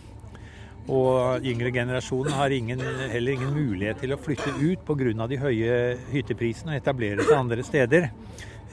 Og 0.89 1.46
yngre 1.46 1.70
generasjon 1.77 2.34
har 2.34 2.50
ingen, 2.50 2.82
heller 3.13 3.38
ingen 3.38 3.53
mulighet 3.53 4.01
til 4.01 4.17
å 4.17 4.20
flytte 4.20 4.58
ut 4.58 4.82
pga. 4.82 5.27
de 5.29 5.38
høye 5.38 5.79
hytteprisene 6.10 6.74
og 6.74 6.82
etablere 6.82 7.22
seg 7.22 7.38
andre 7.38 7.63
steder. 7.63 8.10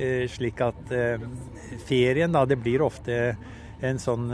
Eh, 0.01 0.25
slik 0.25 0.65
at 0.65 0.97
ferien 1.85 2.33
da, 2.33 2.47
det 2.49 2.57
blir 2.57 2.81
ofte 2.81 3.37
en 3.85 4.01
sånn 4.01 4.33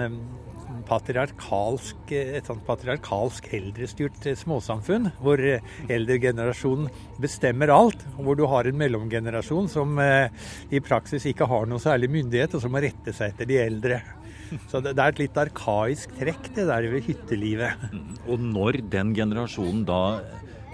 patriarkalsk, 0.87 2.13
et 2.13 2.49
sånt 2.49 2.65
patriarkalsk 2.67 3.49
eldrestyrt 3.57 4.29
småsamfunn, 4.39 5.11
hvor 5.23 5.41
eldregenerasjonen 5.41 6.91
bestemmer 7.23 7.73
alt, 7.75 8.05
og 8.17 8.29
hvor 8.29 8.39
du 8.39 8.45
har 8.51 8.69
en 8.69 8.79
mellomgenerasjon 8.81 9.71
som 9.73 9.99
eh, 10.03 10.29
i 10.71 10.83
praksis 10.85 11.27
ikke 11.31 11.49
har 11.51 11.69
noe 11.71 11.83
særlig 11.83 12.11
myndighet, 12.13 12.57
og 12.57 12.65
som 12.65 12.75
må 12.75 12.83
rette 12.85 13.15
seg 13.17 13.35
etter 13.35 13.49
de 13.49 13.61
eldre. 13.63 14.01
Så 14.71 14.81
det, 14.85 14.95
er 14.95 15.11
et 15.11 15.23
litt 15.25 15.39
arkaisk 15.41 16.13
trekk, 16.21 16.53
det 16.55 16.67
der 16.69 16.87
ved 16.93 17.07
hyttelivet. 17.09 17.87
Og 18.31 18.43
når 18.43 18.83
den 18.93 19.15
generasjonen 19.17 19.83
da 19.89 20.03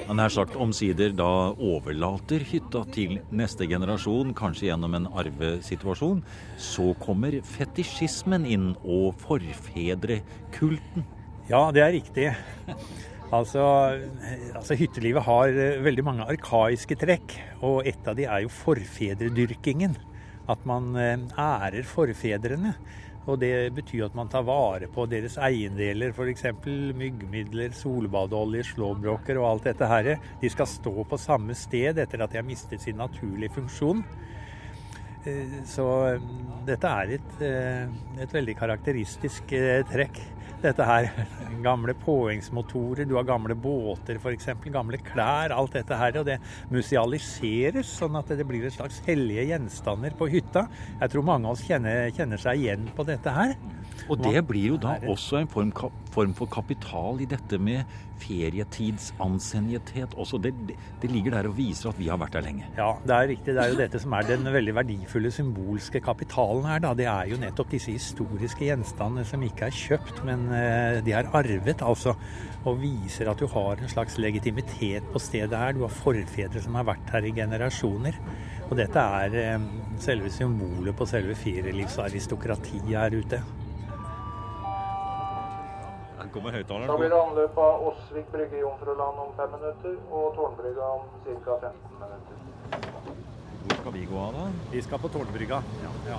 han 0.06 0.18
nær 0.18 0.32
sagt 0.32 0.56
omsider 0.58 1.12
da 1.14 1.52
overlater 1.52 2.42
hytta 2.48 2.82
til 2.94 3.18
neste 3.34 3.68
generasjon, 3.70 4.32
kanskje 4.36 4.70
gjennom 4.70 4.96
en 4.98 5.08
arvesituasjon, 5.20 6.22
så 6.60 6.90
kommer 7.02 7.38
fetisjismen 7.54 8.46
inn 8.48 8.70
og 8.82 9.14
forfedrekulten. 9.22 11.06
Ja, 11.50 11.66
det 11.74 11.84
er 11.84 11.96
riktig. 11.96 12.28
Altså, 13.32 13.62
altså, 14.52 14.76
Hyttelivet 14.76 15.24
har 15.24 15.54
veldig 15.84 16.04
mange 16.04 16.26
arkaiske 16.28 16.98
trekk, 17.00 17.36
og 17.64 17.86
et 17.88 18.08
av 18.08 18.18
de 18.18 18.26
er 18.28 18.42
jo 18.44 18.52
forfedredyrkingen. 18.52 19.96
At 20.52 20.66
man 20.68 20.90
eh, 20.98 21.22
ærer 21.38 21.86
forfedrene. 21.86 22.74
Og 23.30 23.38
det 23.38 23.70
betyr 23.76 24.08
at 24.08 24.16
man 24.18 24.30
tar 24.30 24.42
vare 24.46 24.88
på 24.90 25.04
deres 25.06 25.36
eiendeler, 25.38 26.10
f.eks. 26.10 26.48
myggmidler, 26.98 27.70
solbadeolje, 27.78 28.64
slåbroker 28.72 29.38
og 29.38 29.48
alt 29.50 29.68
dette 29.70 29.90
her. 29.90 30.10
De 30.40 30.50
skal 30.50 30.66
stå 30.66 30.94
på 31.06 31.20
samme 31.20 31.54
sted 31.54 32.02
etter 32.02 32.24
at 32.24 32.34
de 32.34 32.40
har 32.40 32.48
mistet 32.48 32.82
sin 32.82 32.98
naturlige 32.98 33.54
funksjon. 33.60 34.02
Eh, 35.22 35.58
så 35.70 35.86
eh, 36.08 36.22
dette 36.66 36.90
er 36.90 37.16
et, 37.18 37.34
eh, 37.46 38.22
et 38.24 38.32
veldig 38.34 38.56
karakteristisk 38.58 39.54
trekk 39.92 40.18
dette 40.64 40.86
her. 40.86 41.08
Gamle 41.66 41.94
påhengsmotorer, 42.02 43.06
du 43.06 43.14
har 43.18 43.26
gamle 43.28 43.54
båter 43.54 44.18
f.eks., 44.18 44.48
gamle 44.72 44.98
klær, 45.04 45.54
alt 45.54 45.76
dette 45.76 45.98
her. 45.98 46.18
Og 46.20 46.26
det 46.26 46.38
musealiseres, 46.72 47.92
sånn 48.00 48.18
at 48.18 48.32
det 48.34 48.46
blir 48.48 48.66
et 48.66 48.74
slags 48.74 49.02
hellige 49.06 49.46
gjenstander 49.52 50.16
på 50.18 50.30
hytta. 50.32 50.66
Jeg 51.00 51.12
tror 51.12 51.28
mange 51.28 51.46
av 51.46 51.56
oss 51.56 51.66
kjenner, 51.66 52.08
kjenner 52.16 52.40
seg 52.42 52.64
igjen 52.64 52.88
på 52.96 53.06
dette 53.06 53.36
her. 53.36 53.54
Og 54.10 54.22
det 54.22 54.42
blir 54.48 54.72
jo 54.72 54.78
da 54.80 54.96
også 55.10 55.42
en 55.42 55.50
form, 55.50 55.72
form 56.12 56.32
for 56.38 56.50
kapital 56.50 57.20
i 57.22 57.28
dette 57.28 57.58
med 57.62 57.84
ferietidsansenjethet 58.22 60.14
også. 60.18 60.38
Det, 60.42 60.52
det, 61.02 61.10
ligger 61.10 61.36
der 61.36 61.48
og 61.50 61.56
viser 61.56 61.90
at 61.90 61.98
vi 61.98 62.08
har 62.10 62.20
vært 62.20 62.36
der 62.36 62.46
lenge. 62.46 62.68
Ja, 62.76 62.92
det 63.02 63.14
er 63.16 63.30
riktig. 63.32 63.54
Det 63.56 63.62
er 63.62 63.72
jo 63.72 63.80
dette 63.80 64.00
som 64.02 64.14
er 64.16 64.28
den 64.28 64.46
veldig 64.54 64.74
verdifulle 64.78 65.32
symbolske 65.34 66.02
kapitalen 66.04 66.68
her. 66.68 66.82
Da. 66.84 66.94
Det 66.98 67.08
er 67.10 67.32
jo 67.32 67.40
nettopp 67.42 67.72
disse 67.74 67.94
historiske 67.94 68.66
gjenstandene 68.68 69.26
som 69.28 69.46
ikke 69.46 69.68
er 69.68 69.78
kjøpt, 69.78 70.16
men 70.28 70.46
eh, 70.56 71.00
de 71.04 71.16
er 71.18 71.30
arvet. 71.34 71.82
altså, 71.82 72.12
Og 72.64 72.80
viser 72.82 73.30
at 73.30 73.40
du 73.42 73.46
har 73.50 73.74
en 73.80 73.90
slags 73.90 74.18
legitimitet 74.22 75.04
på 75.12 75.18
stedet 75.22 75.58
her. 75.58 75.74
Du 75.76 75.82
har 75.86 75.94
forfedre 75.94 76.62
som 76.62 76.78
har 76.78 76.88
vært 76.92 77.14
her 77.14 77.26
i 77.26 77.34
generasjoner. 77.36 78.14
Og 78.70 78.78
dette 78.78 79.00
er 79.24 79.30
eh, 79.40 79.66
selve 80.02 80.30
symbolet 80.32 80.96
på 80.96 81.08
selve 81.10 81.34
firelivsaristokratiet 81.38 82.94
her 82.94 83.18
ute 83.18 83.42
kommer 86.32 86.56
høyttaleren. 86.56 86.88
Da 86.90 86.96
blir 86.98 87.12
det 87.12 87.18
anløp 87.18 87.58
av 87.60 87.86
Åsvik 87.90 88.30
brygge 88.32 88.58
i 88.58 88.62
Jomfruland 88.64 89.20
om 89.24 89.32
fem 89.38 89.50
minutter, 89.56 89.98
og 90.10 90.32
Tårnbrygga 90.38 90.88
om 90.96 91.06
ca. 91.26 91.58
15 91.68 91.98
minutter. 92.02 92.36
Hvor 93.62 93.76
skal 93.80 93.94
vi 93.94 94.06
gå 94.10 94.18
av, 94.18 94.38
da? 94.38 94.46
Vi 94.72 94.82
skal 94.82 95.02
på 95.02 95.12
Tårnbrygga. 95.12 95.62
Ja. 95.84 95.92
ja. 96.10 96.18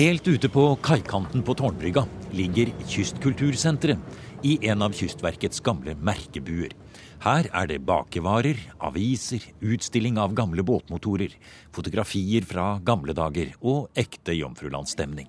Helt 0.00 0.28
ute 0.28 0.48
på 0.48 0.64
kaikanten 0.80 1.42
på 1.44 1.54
Tårnbrygga 1.58 2.06
ligger 2.32 2.70
Kystkultursenteret 2.88 3.98
i 4.46 4.54
en 4.70 4.82
av 4.86 4.94
Kystverkets 4.96 5.60
gamle 5.60 5.92
merkebuer. 6.00 6.72
Her 7.20 7.50
er 7.52 7.66
det 7.68 7.82
bakevarer, 7.84 8.56
aviser, 8.80 9.42
utstilling 9.60 10.16
av 10.16 10.32
gamle 10.32 10.62
båtmotorer, 10.64 11.34
fotografier 11.68 12.46
fra 12.48 12.78
gamle 12.80 13.12
dager 13.12 13.50
og 13.60 13.90
ekte 14.00 14.32
jomfrulandsstemning. 14.38 15.28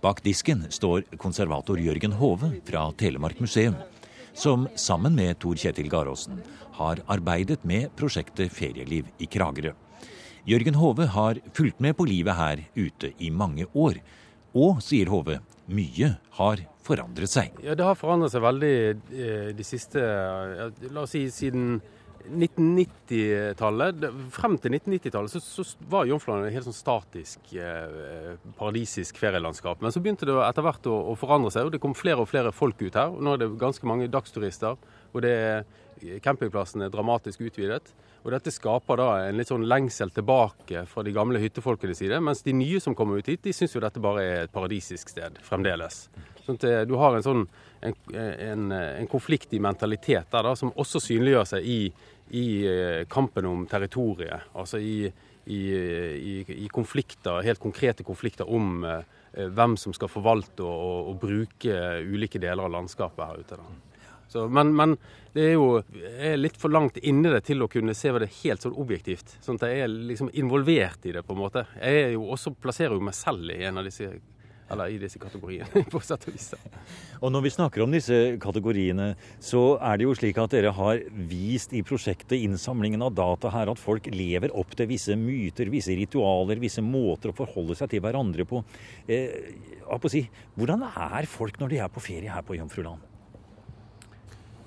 Bak 0.00 0.22
disken 0.24 0.64
står 0.72 1.04
konservator 1.20 1.76
Jørgen 1.76 2.16
Hove 2.16 2.54
fra 2.64 2.86
Telemark 2.96 3.42
museum, 3.44 3.76
som 4.32 4.64
sammen 4.80 5.12
med 5.12 5.36
Tor 5.44 5.60
Kjetil 5.60 5.92
Garåsen 5.92 6.40
har 6.78 7.04
arbeidet 7.04 7.60
med 7.68 7.92
prosjektet 8.00 8.48
Ferieliv 8.56 9.12
i 9.20 9.28
Kragerø. 9.28 9.74
Jørgen 10.48 10.80
Hove 10.80 11.04
har 11.12 11.42
fulgt 11.52 11.84
med 11.84 11.98
på 11.98 12.08
livet 12.08 12.38
her 12.38 12.64
ute 12.78 13.12
i 13.20 13.28
mange 13.28 13.68
år. 13.74 14.00
Og, 14.56 14.80
sier 14.84 15.10
Hove, 15.12 15.40
mye 15.68 16.14
har 16.38 16.62
forandret 16.86 17.32
seg. 17.32 17.58
Ja, 17.64 17.74
Det 17.76 17.84
har 17.84 17.98
forandret 17.98 18.32
seg 18.32 18.44
veldig 18.44 18.76
eh, 19.12 19.52
de 19.56 19.66
siste 19.66 20.00
La 20.00 21.02
oss 21.02 21.12
si 21.12 21.26
siden 21.34 21.80
1990-tallet. 22.26 24.06
Frem 24.34 24.56
til 24.62 24.74
1990-tallet 24.74 25.34
så, 25.34 25.42
så, 25.44 25.66
var 25.90 26.08
Jomfruland 26.08 26.48
et 26.48 26.56
helt 26.56 26.66
sånn 26.66 26.76
statisk, 26.76 27.52
eh, 27.54 28.36
paradisisk 28.58 29.20
ferielandskap. 29.20 29.82
Men 29.84 29.94
så 29.94 30.02
begynte 30.02 30.28
det 30.28 30.38
etter 30.46 30.66
hvert 30.66 30.88
å, 30.90 30.96
å, 31.12 31.16
forandre 31.18 31.52
seg, 31.54 31.68
og 31.68 31.74
det 31.74 31.82
kom 31.82 31.94
flere 31.98 32.24
og 32.24 32.30
flere 32.30 32.54
folk 32.54 32.80
ut 32.82 32.98
her. 32.98 33.14
Nå 33.14 33.36
er 33.36 33.44
det 33.44 33.52
ganske 33.60 33.88
mange 33.88 34.10
dagsturister. 34.10 34.78
og 35.12 35.22
det 35.24 35.34
er 35.36 36.20
campingplassen 36.24 36.82
er 36.84 36.92
dramatisk 36.92 37.40
utvidet. 37.46 37.92
Og 38.26 38.32
Dette 38.34 38.50
skaper 38.50 38.98
da 38.98 39.10
en 39.28 39.36
litt 39.38 39.52
sånn 39.52 39.68
lengsel 39.70 40.10
tilbake 40.10 40.80
fra 40.90 41.04
de 41.06 41.12
gamle 41.14 41.38
hyttefolkenes 41.38 42.00
side. 42.02 42.18
Mens 42.18 42.42
de 42.42 42.56
nye 42.58 42.80
som 42.82 42.96
kommer 42.98 43.20
ut 43.22 43.28
hit, 43.30 43.44
de 43.44 43.52
syns 43.54 43.76
jo 43.76 43.82
dette 43.84 44.02
bare 44.02 44.24
er 44.24 44.40
et 44.40 44.52
paradisisk 44.52 45.12
sted 45.12 45.38
fremdeles. 45.46 46.08
Sånn 46.42 46.58
at 46.58 46.66
eh, 46.66 46.82
Du 46.90 46.96
har 46.98 47.14
en 47.14 47.22
sånn 47.22 47.44
en, 47.86 47.94
en, 48.10 48.66
en 48.72 49.06
konflikt 49.12 49.54
i 49.54 49.62
mentalitet 49.62 50.26
der 50.32 50.42
da, 50.42 50.56
som 50.58 50.74
også 50.74 51.04
synliggjør 51.04 51.46
seg 51.52 51.70
i, 51.70 51.78
i 52.34 52.46
eh, 52.66 53.04
kampen 53.06 53.46
om 53.46 53.62
territoriet. 53.70 54.50
Altså 54.58 54.82
i, 54.82 55.06
i, 55.46 55.62
i, 56.50 56.68
konflikter, 56.74 57.44
helt 57.46 57.62
konkrete 57.62 58.02
konflikter 58.02 58.50
om 58.50 58.82
eh, 58.90 59.04
hvem 59.54 59.78
som 59.78 59.94
skal 59.94 60.10
forvalte 60.10 60.66
og, 60.66 60.74
og, 60.74 61.12
og, 61.12 61.18
bruke 61.22 61.82
ulike 62.02 62.42
deler 62.42 62.66
av 62.66 62.74
landskapet 62.74 63.22
her 63.22 63.44
ute. 63.46 63.60
da. 63.62 63.85
Så, 64.28 64.46
men, 64.50 64.72
men, 64.76 64.96
det 65.36 65.50
er 65.50 65.52
jo 65.54 65.66
er 66.16 66.38
litt 66.40 66.56
for 66.58 66.72
langt 66.72 66.96
inni 67.04 67.28
det 67.30 67.42
til 67.46 67.62
å 67.62 67.68
kunne 67.70 67.94
se 67.94 68.12
det 68.16 68.30
helt 68.40 68.64
sånn 68.64 68.78
objektivt. 68.80 69.36
Sånn 69.44 69.60
at 69.60 69.68
jeg 69.68 69.84
er 69.84 69.92
liksom 70.12 70.32
involvert 70.32 71.04
i 71.06 71.12
det, 71.16 71.22
på 71.26 71.36
en 71.36 71.42
måte. 71.42 71.66
Jeg 71.76 72.06
er 72.06 72.16
jo 72.16 72.24
også, 72.34 72.56
plasserer 72.56 72.96
jo 72.96 73.04
meg 73.04 73.16
selv 73.18 73.52
i 73.52 73.62
en 73.68 73.82
av 73.82 73.86
disse 73.86 74.08
eller 74.70 74.90
i 74.90 74.98
disse 74.98 75.20
kategoriene, 75.22 75.84
på 75.92 76.00
sett 76.02 76.26
og 76.26 76.34
vis. 76.34 76.48
Og 77.20 77.30
når 77.32 77.44
vi 77.44 77.52
snakker 77.54 77.84
om 77.84 77.94
disse 77.94 78.16
kategoriene, 78.42 79.12
så 79.42 79.76
er 79.78 79.98
det 79.98 80.08
jo 80.08 80.14
slik 80.18 80.40
at 80.42 80.56
dere 80.56 80.74
har 80.74 81.02
vist 81.30 81.74
i 81.76 81.84
prosjektet 81.86 82.38
innsamlingen 82.40 83.04
av 83.06 83.14
data 83.16 83.52
her 83.54 83.70
at 83.70 83.82
folk 83.82 84.10
lever 84.10 84.54
opp 84.58 84.74
til 84.76 84.90
visse 84.90 85.16
myter, 85.20 85.70
visse 85.72 85.94
ritualer, 85.96 86.60
visse 86.62 86.84
måter 86.84 87.30
å 87.30 87.36
forholde 87.36 87.78
seg 87.78 87.92
til 87.92 88.02
hverandre 88.04 88.48
på. 88.48 88.64
Eh, 89.06 89.52
på 89.86 90.12
si, 90.12 90.26
hvordan 90.58 90.88
er 90.90 91.30
folk 91.30 91.60
når 91.62 91.72
de 91.72 91.84
er 91.84 91.92
på 91.92 92.02
ferie 92.02 92.32
her 92.32 92.46
på 92.46 92.58
Jomfruland? 92.58 93.15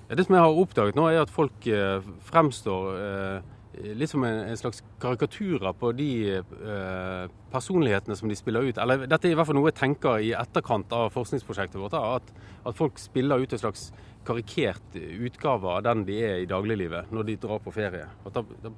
Det 0.10 0.25
som 0.25 0.36
jeg 0.36 0.42
har 0.42 0.60
oppdaget 0.63 0.98
nå, 0.98 1.06
er 1.06 1.22
at 1.22 1.30
folk 1.30 1.68
eh, 1.70 2.06
fremstår 2.25 2.88
eh, 2.98 3.50
litt 3.94 4.10
som 4.10 4.24
en, 4.25 4.58
slags 4.58 4.82
karikaturer 5.01 5.75
på 5.78 5.92
de 5.94 6.12
eh, 6.39 7.25
personlighetene 7.54 8.18
som 8.18 8.32
de 8.32 8.38
spiller 8.38 8.66
ut. 8.66 8.80
Eller 8.82 9.06
dette 9.06 9.30
er 9.30 9.36
i 9.36 9.38
hvert 9.38 9.51
fall 9.51 9.60
noe 9.60 9.70
jeg 9.70 9.78
tenker 9.78 10.25
i 10.25 10.34
etterkant 10.34 10.89
av 10.98 11.13
forskningsprosjektet 11.13 11.78
vårt. 11.82 11.94
At, 11.94 12.34
at 12.66 12.78
folk 12.78 12.98
spiller 13.01 13.44
ut 13.44 13.54
en 13.54 13.62
slags 13.62 13.92
karikert 14.25 14.98
utgave 14.98 15.78
av 15.78 15.86
den 15.86 16.04
de 16.10 16.18
er 16.25 16.42
i 16.42 16.50
dagliglivet 16.50 17.13
når 17.13 17.30
de 17.30 17.38
drar 17.46 17.62
på 17.63 17.74
ferie. 17.74 18.10
Da, 18.25 18.44
da, 18.66 18.74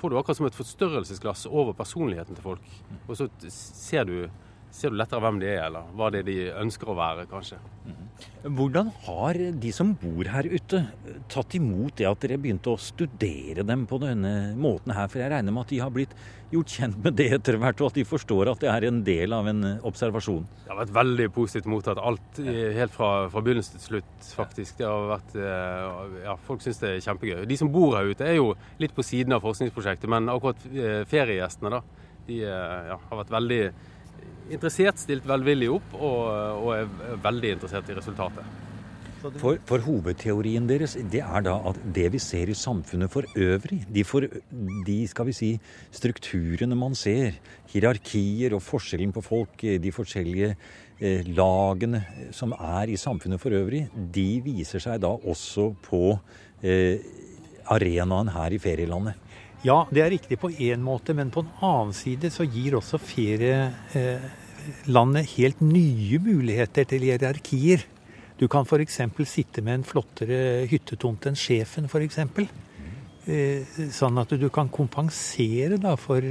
får 0.00 0.10
du 0.10 0.16
akkurat 0.18 0.40
som 0.40 0.48
et 0.48 0.56
forstørrelsesglass 0.56 1.44
over 1.50 1.76
personligheten 1.76 2.38
til 2.38 2.46
folk. 2.54 2.78
Og 3.06 3.20
så 3.20 3.28
ser 3.52 4.08
du 4.08 4.16
ser 4.74 4.92
du 4.92 4.98
lettere 5.00 5.22
hvem 5.24 5.40
de 5.42 5.50
er, 5.50 5.64
eller 5.66 5.90
hva 5.96 6.10
det 6.12 6.22
er 6.22 6.28
de 6.30 6.38
ønsker 6.62 6.90
å 6.90 6.98
være, 6.98 7.26
kanskje. 7.30 7.58
Mhm. 7.86 8.06
Hvordan 8.56 8.90
har 9.04 9.36
de 9.60 9.70
som 9.72 9.92
bor 9.96 10.28
her 10.28 10.46
ute, 10.48 10.80
tatt 11.28 11.54
imot 11.56 11.96
det 11.96 12.06
at 12.08 12.20
dere 12.22 12.38
begynte 12.40 12.72
å 12.72 12.80
studere 12.80 13.64
dem 13.66 13.86
på 13.88 13.98
denne 14.00 14.54
måten 14.56 14.94
her? 14.96 15.08
For 15.12 15.20
jeg 15.20 15.32
regner 15.32 15.52
med 15.52 15.66
at 15.66 15.72
de 15.72 15.80
har 15.82 15.92
blitt 15.92 16.14
gjort 16.50 16.72
kjent 16.72 16.96
med 17.04 17.16
det 17.18 17.28
etter 17.36 17.58
hvert, 17.60 17.80
og 17.80 17.90
at 17.90 18.00
de 18.00 18.06
forstår 18.08 18.50
at 18.52 18.64
det 18.64 18.70
er 18.72 18.88
en 18.88 19.02
del 19.06 19.36
av 19.36 19.48
en 19.50 19.66
observasjon? 19.86 20.48
Det 20.64 20.72
har 20.72 20.80
vært 20.82 20.96
veldig 20.96 21.28
positivt 21.36 21.68
mottatt. 21.70 22.00
Alt 22.00 22.40
helt 22.40 22.96
fra, 22.96 23.10
fra 23.32 23.44
begynnelse 23.44 23.76
til 23.76 23.84
slutt, 23.86 24.32
faktisk. 24.40 24.80
Det 24.80 24.88
har 24.88 25.08
vært, 25.14 25.36
eh, 25.36 26.18
ja, 26.24 26.36
Folk 26.48 26.64
syns 26.64 26.80
det 26.82 26.94
er 26.94 27.04
kjempegøy. 27.04 27.44
De 27.48 27.60
som 27.60 27.72
bor 27.72 27.96
her 27.98 28.10
ute 28.10 28.26
er 28.26 28.40
jo 28.40 28.54
litt 28.80 28.96
på 28.96 29.04
siden 29.06 29.36
av 29.36 29.44
forskningsprosjektet, 29.44 30.10
men 30.10 30.32
akkurat 30.32 30.68
eh, 30.72 31.04
feriegjestene 31.08 31.76
da, 31.76 31.84
de 32.26 32.42
eh, 32.44 32.90
ja, 32.90 33.00
har 33.10 33.22
vært 33.22 33.36
veldig 33.36 33.62
interessert, 34.50 34.98
stilt 35.00 35.26
velvillig 35.28 35.70
opp 35.78 35.94
og, 35.98 36.18
og 36.64 36.74
er 36.76 37.20
veldig 37.22 37.54
interessert 37.56 37.90
i 37.90 37.96
resultatet. 37.98 38.66
For, 39.20 39.58
for, 39.68 39.82
hovedteorien 39.84 40.64
deres 40.64 40.94
det 41.12 41.20
er 41.20 41.42
da 41.44 41.58
at 41.68 41.76
det 41.92 42.06
vi 42.14 42.20
ser 42.22 42.48
i 42.48 42.56
samfunnet 42.56 43.12
for 43.12 43.26
øvrig, 43.36 43.82
de, 43.92 44.04
for, 44.06 44.24
de 44.86 44.96
skal 45.10 45.28
vi 45.28 45.34
si, 45.36 45.50
strukturene 45.92 46.78
man 46.78 46.96
ser, 46.96 47.36
hierarkier 47.68 48.56
og 48.56 48.64
forskjellen 48.64 49.12
på 49.12 49.24
folk, 49.24 49.60
de 49.60 49.92
forskjellige 49.92 50.54
eh, 50.54 51.28
lagene 51.36 52.00
som 52.32 52.56
er 52.56 52.94
i 52.94 52.96
samfunnet 53.00 53.42
for 53.42 53.52
øvrig, 53.60 53.84
de 53.92 54.28
viser 54.44 54.80
seg 54.80 55.02
da 55.04 55.12
også 55.12 55.68
på 55.84 56.14
eh, 56.64 57.04
arenaen 57.68 58.32
her 58.32 58.56
i 58.56 58.62
ferielandet. 58.62 59.20
Ja, 59.60 59.82
det 59.92 60.00
er 60.00 60.14
riktig 60.14 60.38
på 60.40 60.48
én 60.48 60.80
måte, 60.80 61.12
men 61.12 61.28
på 61.28 61.44
en 61.44 61.52
annen 61.60 61.92
side 61.92 62.30
så 62.32 62.46
gir 62.48 62.78
også 62.78 62.96
ferielandet 64.60 65.36
helt 65.36 65.60
nye 65.60 66.18
muligheter 66.18 66.84
til 66.88 67.06
hierarkier. 67.06 67.84
Du 68.38 68.48
kan 68.48 68.64
f.eks. 68.64 69.00
sitte 69.28 69.62
med 69.62 69.80
en 69.80 69.84
flottere 69.84 70.66
hyttetomt 70.70 71.26
enn 71.26 71.36
sjefen, 71.36 71.88
f.eks. 71.88 72.18
Eh, 73.26 73.80
sånn 73.92 74.18
at 74.18 74.30
du 74.30 74.48
kan 74.48 74.70
kompensere 74.72 75.76
da, 75.78 75.96
for 75.96 76.24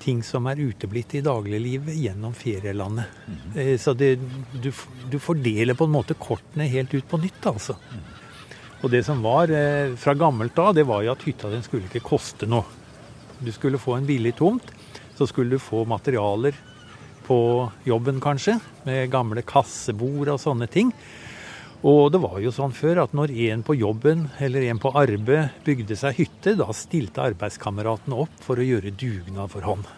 ting 0.00 0.22
som 0.24 0.46
er 0.48 0.56
uteblitt 0.56 1.14
i 1.14 1.20
dagliglivet 1.20 1.94
gjennom 1.94 2.32
ferielandet. 2.32 3.04
Mm. 3.28 3.76
Så 3.78 3.92
det, 3.92 4.14
du, 4.54 4.72
du, 5.10 5.18
fordeler 5.20 5.76
på 5.76 5.84
en 5.84 5.92
måte 5.92 6.16
kortene 6.16 6.70
helt 6.72 6.94
ut 6.94 7.08
på 7.08 7.20
nytt, 7.20 7.44
altså. 7.52 7.76
Mm. 7.76 8.06
Og 8.80 8.88
det 8.94 9.02
som 9.04 9.20
var 9.20 9.52
eh, 9.52 9.92
fra 10.00 10.16
gammelt 10.16 10.56
av, 10.58 10.72
det 10.74 10.86
var 10.88 11.04
jo 11.04 11.12
at 11.12 11.26
hytta 11.28 11.52
den 11.52 11.64
skulle 11.66 11.84
ikke 11.90 12.06
koste 12.14 12.48
noe. 12.48 12.64
Du 13.40 13.52
skulle 13.52 13.80
få 13.80 13.98
en 13.98 14.08
billig 14.08 14.32
tomt, 14.40 14.72
så 15.16 15.28
skulle 15.28 15.58
du 15.58 15.60
få 15.60 15.84
materialer 15.88 16.56
på 17.30 17.40
jobben 17.86 18.18
kanskje, 18.22 18.58
med 18.82 19.12
gamle 19.12 19.46
kassebord 19.46 20.34
og 20.34 20.42
sånne 20.42 20.66
ting. 20.70 20.90
Og 21.86 22.10
det 22.12 22.18
var 22.20 22.36
jo 22.42 22.50
sånn 22.52 22.74
før 22.76 23.04
at 23.06 23.14
når 23.16 23.30
en 23.46 23.62
på 23.64 23.78
jobben 23.78 24.26
eller 24.42 24.66
en 24.68 24.82
på 24.82 24.90
arbeid 24.98 25.62
bygde 25.64 25.96
seg 25.96 26.18
hytte, 26.18 26.58
da 26.58 26.68
stilte 26.76 27.22
arbeidskameratene 27.30 28.18
opp 28.26 28.42
for 28.44 28.60
å 28.60 28.66
gjøre 28.66 28.92
dugnad 28.92 29.54
for 29.54 29.64
hånd. 29.64 29.88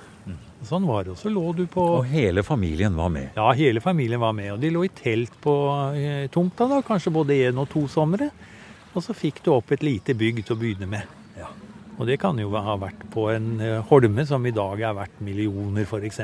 Sånn 0.63 0.85
var 0.87 1.03
det. 1.03 1.17
Og 1.17 1.19
så 1.19 1.31
lå 1.33 1.43
du 1.59 1.65
på 1.71 1.83
Og 1.99 2.07
hele 2.07 2.45
familien 2.47 2.95
var 2.95 3.11
med? 3.11 3.33
Ja, 3.35 3.49
hele 3.59 3.83
familien 3.83 4.23
var 4.23 4.35
med. 4.37 4.53
Og 4.55 4.61
de 4.63 4.71
lå 4.71 4.85
i 4.87 4.93
telt 4.95 5.35
på 5.43 5.55
eh, 5.99 6.29
tomta, 6.31 6.69
da, 6.71 6.79
kanskje 6.87 7.15
både 7.15 7.41
én 7.49 7.59
og 7.59 7.67
to 7.73 7.89
somre. 7.91 8.31
Og 8.93 9.03
så 9.03 9.17
fikk 9.17 9.43
du 9.43 9.51
opp 9.57 9.73
et 9.75 9.83
lite 9.83 10.15
bygg 10.15 10.45
til 10.45 10.55
å 10.55 10.61
begynne 10.61 10.87
med. 10.91 11.19
Ja. 11.39 11.51
Og 11.99 12.07
det 12.07 12.21
kan 12.23 12.39
jo 12.39 12.53
ha 12.55 12.77
vært 12.79 13.03
på 13.11 13.27
en 13.33 13.57
eh, 13.59 13.81
holme 13.91 14.27
som 14.29 14.47
i 14.47 14.55
dag 14.55 14.87
er 14.87 14.95
verdt 15.01 15.19
millioner, 15.25 15.89
f.eks. 15.89 16.23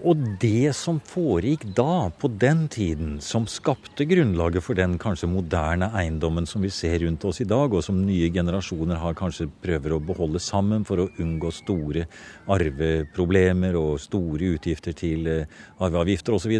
Og 0.00 0.16
det 0.40 0.72
som 0.72 0.96
foregikk 1.04 1.66
da, 1.76 2.08
på 2.16 2.30
den 2.40 2.62
tiden, 2.72 3.18
som 3.20 3.44
skapte 3.50 4.06
grunnlaget 4.08 4.64
for 4.64 4.78
den 4.78 4.94
kanskje 5.00 5.28
moderne 5.28 5.90
eiendommen 5.92 6.48
som 6.48 6.64
vi 6.64 6.70
ser 6.72 7.02
rundt 7.02 7.26
oss 7.28 7.42
i 7.44 7.48
dag, 7.48 7.68
og 7.68 7.84
som 7.84 7.98
nye 8.06 8.30
generasjoner 8.32 8.96
har 9.02 9.18
kanskje 9.18 9.50
prøver 9.60 9.92
å 9.92 10.00
beholde 10.00 10.40
sammen 10.40 10.86
for 10.88 11.04
å 11.04 11.08
unngå 11.20 11.52
store 11.52 12.06
arveproblemer 12.48 13.76
og 13.76 14.00
store 14.00 14.54
utgifter 14.56 14.96
til 14.96 15.28
eh, 15.28 15.60
arveavgifter 15.84 16.38
osv. 16.38 16.56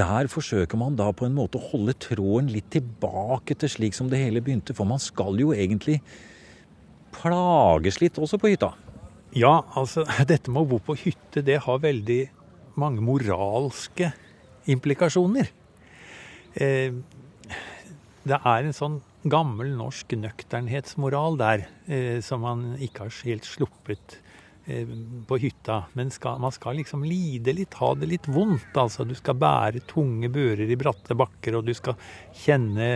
Der 0.00 0.32
forsøker 0.32 0.80
man 0.80 0.96
da 0.96 1.10
på 1.12 1.28
en 1.28 1.36
måte 1.36 1.60
å 1.60 1.68
holde 1.74 1.98
tråden 2.00 2.48
litt 2.54 2.72
tilbake 2.72 3.58
til 3.60 3.76
slik 3.76 3.96
som 3.96 4.08
det 4.08 4.22
hele 4.24 4.40
begynte. 4.40 4.72
For 4.76 4.88
man 4.88 5.02
skal 5.02 5.36
jo 5.40 5.52
egentlig 5.52 6.00
plages 7.20 8.00
litt 8.00 8.16
også 8.16 8.40
på 8.40 8.54
hytta. 8.54 8.72
Ja, 9.36 9.60
altså 9.78 10.04
dette 10.30 10.50
med 10.50 10.64
å 10.64 10.70
bo 10.72 10.80
på 10.82 10.96
hytte, 10.98 11.44
det 11.46 11.60
har 11.66 11.82
veldig 11.82 12.22
mange 12.80 13.02
moralske 13.04 14.10
implikasjoner. 14.70 15.50
Eh, 16.54 16.96
det 18.26 18.38
er 18.38 18.66
en 18.66 18.76
sånn 18.76 18.98
gammel 19.30 19.72
norsk 19.76 20.14
nøkternhetsmoral 20.16 21.38
der 21.40 21.66
eh, 21.86 22.18
som 22.24 22.42
man 22.44 22.74
ikke 22.82 23.06
har 23.06 23.22
helt 23.28 23.46
sluppet 23.48 24.18
på 25.26 25.38
hytta. 25.38 25.84
Men 25.92 26.10
skal, 26.10 26.40
man 26.40 26.52
skal 26.52 26.76
liksom 26.76 27.04
lide 27.04 27.52
litt, 27.52 27.74
ha 27.80 27.94
det 27.94 28.06
litt 28.10 28.28
vondt. 28.28 28.76
Altså, 28.78 29.04
du 29.04 29.14
skal 29.18 29.38
bære 29.40 29.82
tunge 29.90 30.30
bører 30.32 30.70
i 30.70 30.78
bratte 30.78 31.16
bakker, 31.18 31.58
og 31.58 31.66
du 31.66 31.74
skal 31.76 31.96
kjenne 32.42 32.90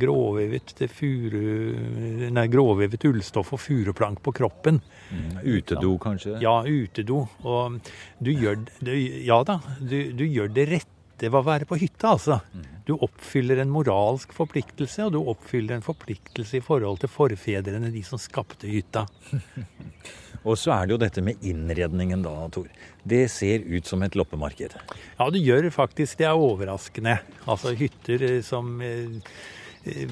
gråvevet, 0.00 0.74
furu, 0.92 2.30
nei, 2.34 2.46
gråvevet 2.52 3.08
ullstoff 3.08 3.54
og 3.56 3.62
furuplank 3.62 4.22
på 4.24 4.34
kroppen. 4.36 4.82
Mm, 5.10 5.38
utedo, 5.44 5.94
kanskje? 6.02 6.38
Ja, 6.44 6.60
utedo. 6.66 7.24
Og 7.44 7.78
du 8.18 8.34
gjør, 8.34 8.60
du, 8.80 8.92
ja 9.24 9.40
da, 9.46 9.60
du, 9.80 9.98
du 10.16 10.26
gjør 10.26 10.52
det 10.54 10.68
rette 10.72 10.92
ved 11.30 11.38
å 11.38 11.46
være 11.46 11.66
på 11.68 11.78
hytta, 11.78 12.16
altså. 12.16 12.40
Du 12.84 12.96
oppfyller 12.98 13.62
en 13.62 13.70
moralsk 13.72 14.34
forpliktelse, 14.36 15.06
og 15.06 15.14
du 15.14 15.20
oppfyller 15.22 15.78
en 15.78 15.84
forpliktelse 15.84 16.58
i 16.58 16.64
forhold 16.64 17.00
til 17.00 17.08
forfedrene, 17.08 17.92
de 17.94 18.02
som 18.04 18.20
skapte 18.20 18.68
hytta. 18.68 19.06
Og 20.44 20.58
så 20.60 20.74
er 20.74 20.86
det 20.86 20.94
jo 20.94 21.00
dette 21.00 21.24
med 21.24 21.40
innredningen 21.44 22.22
da, 22.24 22.34
Tor. 22.52 22.68
Det 23.02 23.24
ser 23.32 23.64
ut 23.64 23.88
som 23.88 24.02
et 24.04 24.16
loppemarked. 24.18 24.76
Ja, 25.18 25.28
det 25.32 25.40
gjør 25.40 25.70
faktisk 25.72 26.20
det. 26.20 26.28
er 26.28 26.36
overraskende. 26.36 27.18
Altså 27.48 27.72
hytter 27.78 28.22
eh, 28.28 28.42
som 28.44 28.76
eh, 28.84 29.08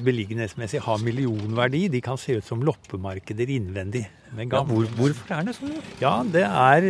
beliggenhetsmessig 0.01 0.81
har 0.85 0.97
millionverdi, 1.05 1.87
de 1.93 2.01
kan 2.01 2.17
se 2.17 2.39
ut 2.39 2.45
som 2.45 2.65
loppemarkeder 2.65 3.49
innvendig. 3.53 4.07
Ja, 4.33 4.63
hvor, 4.65 4.85
hvorfor 4.97 5.35
er 5.37 5.45
det 5.45 5.53
sånn? 5.59 5.77
Ja, 6.01 6.15
det 6.25 6.47
er 6.49 6.81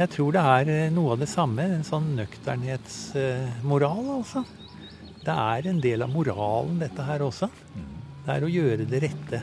Jeg 0.00 0.08
tror 0.14 0.32
det 0.32 0.40
er 0.40 0.90
noe 0.96 1.12
av 1.12 1.20
det 1.20 1.28
samme. 1.28 1.62
En 1.76 1.84
sånn 1.84 2.14
nøkternhetsmoral, 2.16 4.04
altså. 4.16 4.44
Det 5.20 5.36
er 5.36 5.68
en 5.68 5.80
del 5.84 6.00
av 6.00 6.12
moralen, 6.14 6.78
dette 6.80 7.04
her 7.04 7.20
også. 7.26 7.50
Det 8.24 8.32
er 8.32 8.44
å 8.46 8.48
gjøre 8.52 8.88
det 8.88 9.02
rette. 9.04 9.42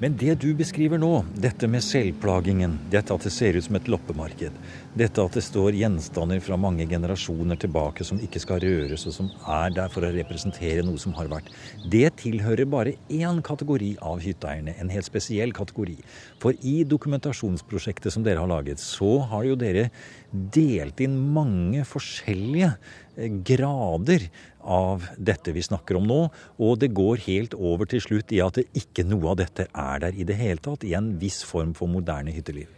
Men 0.00 0.16
det 0.16 0.38
du 0.40 0.54
beskriver 0.56 0.96
nå, 0.96 1.24
dette 1.36 1.68
med 1.68 1.84
selvplagingen, 1.84 2.78
dette 2.92 3.12
at 3.12 3.26
det 3.26 3.32
ser 3.34 3.58
ut 3.58 3.66
som 3.66 3.76
et 3.76 3.88
loppemarked, 3.92 4.54
dette 4.98 5.22
at 5.22 5.36
det 5.36 5.42
står 5.46 5.76
gjenstander 5.78 6.40
fra 6.42 6.56
mange 6.58 6.86
generasjoner 6.90 7.58
tilbake 7.62 8.04
som 8.06 8.18
ikke 8.22 8.40
skal 8.42 8.62
røres, 8.64 9.04
og 9.06 9.14
som 9.14 9.28
er 9.46 9.74
der 9.76 9.90
for 9.92 10.06
å 10.06 10.10
representere 10.14 10.82
noe 10.86 10.98
som 10.98 11.14
har 11.18 11.30
vært, 11.30 11.50
det 11.92 12.08
tilhører 12.18 12.66
bare 12.70 12.96
én 13.12 13.38
kategori 13.46 13.92
av 14.02 14.22
hytteeierne, 14.24 14.74
en 14.82 14.90
helt 14.90 15.06
spesiell 15.06 15.54
kategori. 15.54 15.96
For 16.42 16.58
i 16.66 16.80
dokumentasjonsprosjektet 16.90 18.14
som 18.14 18.26
dere 18.26 18.42
har 18.42 18.50
laget, 18.50 18.82
så 18.82 19.20
har 19.30 19.46
jo 19.46 19.58
dere 19.60 19.88
delt 20.30 21.00
inn 21.02 21.16
mange 21.34 21.86
forskjellige 21.86 22.72
eh, 22.74 23.30
grader 23.46 24.26
av 24.60 25.06
dette 25.16 25.54
vi 25.54 25.64
snakker 25.64 26.00
om 26.00 26.10
nå, 26.10 26.20
og 26.58 26.82
det 26.82 26.92
går 26.98 27.22
helt 27.28 27.54
over 27.54 27.88
til 27.90 28.02
slutt 28.02 28.34
i 28.34 28.42
at 28.42 28.58
det 28.58 28.66
ikke 28.76 29.06
noe 29.06 29.32
av 29.32 29.40
dette 29.44 29.70
er 29.70 30.02
der 30.02 30.18
i 30.18 30.26
det 30.26 30.38
hele 30.40 30.62
tatt, 30.62 30.84
i 30.84 30.96
en 30.98 31.14
viss 31.22 31.44
form 31.46 31.76
for 31.78 31.90
moderne 31.90 32.34
hytteliv. 32.34 32.68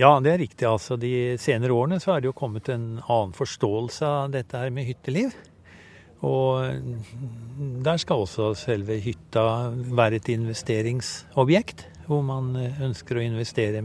Ja, 0.00 0.18
det 0.22 0.32
er 0.32 0.38
riktig. 0.42 0.66
altså. 0.68 0.96
De 1.00 1.36
senere 1.40 1.74
årene 1.74 2.00
så 2.02 2.14
er 2.14 2.22
det 2.22 2.30
jo 2.30 2.36
kommet 2.38 2.70
en 2.72 3.00
annen 3.00 3.34
forståelse 3.36 4.06
av 4.06 4.30
dette 4.34 4.60
her 4.60 4.70
med 4.74 4.88
hytteliv. 4.88 5.34
Og 6.24 6.70
der 7.84 7.98
skal 8.00 8.24
også 8.24 8.54
selve 8.56 8.96
hytta 9.04 9.44
være 9.74 10.22
et 10.22 10.30
investeringsobjekt. 10.32 11.88
Hvor 12.04 12.20
man 12.24 12.52
ønsker 12.56 13.16
å 13.16 13.24
investere 13.24 13.80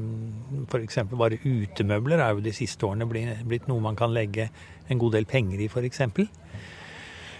f.eks. 0.67 0.97
bare 1.11 1.39
utemøbler 1.39 2.19
er 2.19 2.35
jo 2.35 2.43
de 2.43 2.51
siste 2.55 2.83
årene 2.87 3.07
blitt 3.07 3.69
noe 3.71 3.83
man 3.83 3.95
kan 3.99 4.11
legge 4.11 4.49
en 4.89 4.99
god 4.99 5.15
del 5.15 5.27
penger 5.29 5.61
i, 5.63 5.69
f.eks 5.71 6.03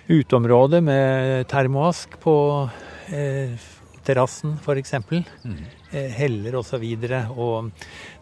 uteområde 0.10 0.82
med 0.82 1.46
termoask 1.50 2.16
på 2.22 2.36
eh, 3.14 3.54
terrassen 4.06 4.56
f.eks. 4.60 4.94
Mm. 5.10 5.58
Eh, 5.92 6.10
heller 6.20 6.60
osv. 6.60 6.84
Og, 6.84 7.06
så 7.06 7.20
og 7.34 7.70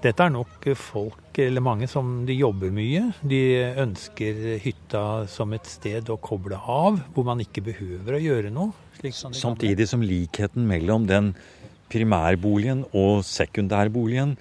dette 0.04 0.26
er 0.26 0.34
nok 0.34 0.68
folk, 0.80 1.40
eller 1.44 1.63
mange, 1.63 1.90
som 1.92 2.26
de 2.28 2.38
jobber 2.38 2.74
mye. 2.74 3.08
De 3.22 3.42
ønsker 3.84 4.58
hytta 4.63 5.04
som 5.32 5.54
et 5.58 5.70
sted 5.70 6.10
å 6.13 6.20
koble 6.22 6.60
av, 6.60 7.00
hvor 7.13 7.28
man 7.28 7.44
ikke 7.44 7.66
behøver 7.70 8.18
å 8.18 8.24
gjøre 8.24 8.54
noe. 8.54 8.74
Samtidig 9.13 9.86
som 9.90 10.02
likheten 10.02 10.66
mellom 10.68 11.06
den 11.10 11.36
primærboligen 11.92 12.82
og 12.98 13.22
sekundærboligen 13.24 14.34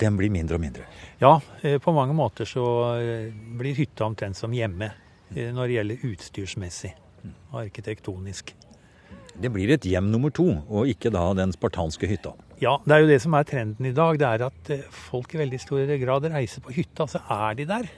den 0.00 0.16
blir 0.18 0.32
mindre 0.34 0.56
og 0.56 0.62
mindre. 0.64 0.88
Ja, 1.20 1.36
eh, 1.62 1.76
på 1.78 1.92
mange 1.94 2.16
måter 2.16 2.48
så 2.48 2.64
eh, 2.96 3.28
blir 3.30 3.76
hytta 3.78 4.08
omtrent 4.08 4.38
som 4.38 4.54
hjemme. 4.56 4.90
Når 5.32 5.64
det 5.64 5.76
gjelder 5.78 6.02
utstyrsmessig 6.10 6.90
og 7.52 7.62
arkitektonisk. 7.62 8.50
Det 9.40 9.50
blir 9.52 9.72
et 9.72 9.86
hjem 9.88 10.10
nummer 10.12 10.32
to, 10.34 10.48
og 10.68 10.90
ikke 10.90 11.12
da 11.12 11.24
den 11.36 11.54
spartanske 11.54 12.08
hytta. 12.10 12.34
Ja, 12.62 12.76
det 12.84 12.94
er 12.94 13.02
jo 13.02 13.10
det 13.10 13.18
som 13.24 13.34
er 13.34 13.48
trenden 13.48 13.88
i 13.88 13.94
dag. 13.96 14.20
Det 14.20 14.28
er 14.28 14.46
at 14.46 14.70
eh, 14.70 14.86
folk 15.08 15.34
i 15.34 15.40
veldig 15.40 15.58
stor 15.62 15.88
grad 16.04 16.28
reiser 16.30 16.62
på 16.62 16.74
hytta. 16.76 17.08
Så 17.10 17.22
er 17.32 17.58
de 17.58 17.66
der. 17.66 17.88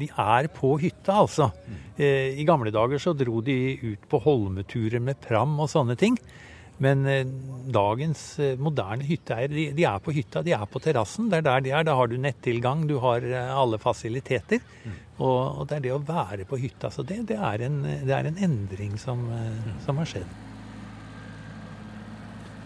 De 0.00 0.08
er 0.10 0.48
på 0.52 0.74
hytta, 0.80 1.22
altså. 1.22 1.50
Eh, 1.96 2.36
I 2.40 2.46
gamle 2.48 2.72
dager 2.74 3.00
så 3.00 3.14
dro 3.16 3.40
de 3.44 3.56
ut 3.80 4.10
på 4.10 4.20
holmeturer 4.26 5.00
med 5.04 5.20
pram 5.24 5.56
og 5.62 5.70
sånne 5.72 5.96
ting. 6.00 6.18
Men 6.84 7.06
eh, 7.08 7.22
dagens 7.72 8.26
moderne 8.60 9.08
hytteeiere, 9.08 9.54
de, 9.54 9.66
de, 9.78 9.88
er 9.88 10.04
på 10.04 10.12
hytta, 10.16 10.44
de 10.44 10.52
er 10.58 10.68
på 10.68 10.84
terrassen. 10.84 11.30
Det 11.32 11.40
er 11.40 11.48
der 11.48 11.64
de 11.64 11.74
er. 11.78 11.88
Da 11.88 11.96
har 11.96 12.12
du 12.12 12.18
nettilgang, 12.20 12.84
du 12.90 12.98
har 13.00 13.24
alle 13.54 13.80
fasiliteter. 13.80 14.60
Mm. 14.84 15.00
Og, 15.20 15.40
og, 15.62 15.64
det 15.70 15.78
er 15.78 15.86
det 15.86 15.96
å 15.96 16.04
være 16.12 16.48
på 16.50 16.60
hytta. 16.60 16.92
Så 16.92 17.06
det, 17.08 17.22
det, 17.30 17.40
er, 17.40 17.64
en, 17.70 17.82
det 17.86 18.16
er, 18.16 18.28
en, 18.28 18.40
endring 18.50 19.00
som, 19.00 19.28
som 19.86 20.00
har 20.02 20.12
skjedd. 20.12 20.38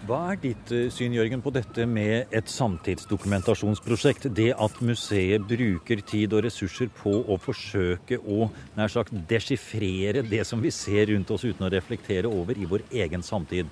Hva 0.05 0.35
er 0.35 0.37
ditt 0.37 0.69
syn 0.93 1.15
Jørgen, 1.17 1.41
på 1.41 1.49
dette 1.55 1.87
med 1.89 2.33
et 2.37 2.51
samtidsdokumentasjonsprosjekt? 2.53 4.27
Det 4.37 4.51
at 4.53 4.83
museet 4.85 5.47
bruker 5.49 6.03
tid 6.05 6.35
og 6.37 6.43
ressurser 6.45 6.91
på 6.93 7.23
å 7.25 7.39
forsøke 7.41 8.19
å 8.21 8.51
nær 8.77 8.93
sagt 8.93 9.15
desifrere 9.31 10.21
det 10.29 10.43
som 10.45 10.61
vi 10.61 10.75
ser 10.77 11.09
rundt 11.09 11.33
oss 11.33 11.47
uten 11.47 11.65
å 11.65 11.73
reflektere 11.73 12.29
over 12.29 12.61
i 12.61 12.69
vår 12.69 12.85
egen 12.93 13.25
samtid. 13.25 13.71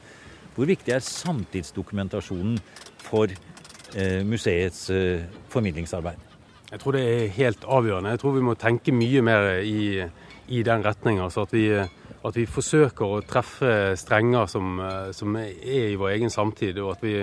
Hvor 0.56 0.72
viktig 0.72 0.96
er 0.96 1.04
samtidsdokumentasjonen 1.04 2.56
for 3.04 3.28
eh, 3.28 4.24
museets 4.24 4.86
eh, 4.88 5.28
formidlingsarbeid? 5.52 6.30
Jeg 6.72 6.80
tror 6.80 6.96
det 6.96 7.04
er 7.10 7.34
helt 7.42 7.68
avgjørende. 7.68 8.16
Jeg 8.16 8.24
tror 8.24 8.38
vi 8.38 8.46
må 8.48 8.56
tenke 8.56 8.96
mye 8.96 9.20
mer 9.20 9.50
i, 9.60 10.00
i 10.48 10.64
den 10.64 10.88
retninga. 10.88 11.28
Altså 11.28 11.44
at, 11.44 11.92
at, 12.22 12.36
vi 12.36 12.46
forsøker 12.46 13.16
å 13.16 13.22
treffe 13.26 13.96
strenger 13.98 14.50
som, 14.50 14.76
eh, 14.80 15.10
som, 15.16 15.36
er 15.36 15.92
i 15.92 15.96
vår 15.98 16.16
egen 16.16 16.30
samtid. 16.32 16.78
Og 16.82 16.94
at 16.96 17.04
vi, 17.04 17.16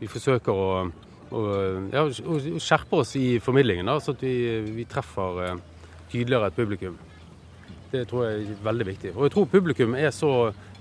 vi 0.00 0.10
forsøker 0.10 0.52
å, 0.52 0.68
å, 1.30 1.42
ja, 1.92 2.06
skjerpe 2.12 3.02
oss 3.02 3.16
i 3.20 3.38
formidlingen, 3.42 3.88
da, 3.88 3.98
så 4.00 4.16
at 4.16 4.24
vi, 4.24 4.36
vi 4.78 4.86
treffer 4.90 5.42
eh, 5.44 5.60
tydeligere 6.12 6.50
et 6.50 6.58
publikum. 6.58 6.96
Det 7.92 8.06
tror 8.10 8.26
jeg 8.26 8.46
er 8.46 8.64
veldig 8.66 8.86
viktig. 8.88 9.14
Og 9.14 9.26
jeg 9.26 9.36
tror 9.36 9.52
publikum 9.52 9.94
er 9.98 10.10
så 10.14 10.32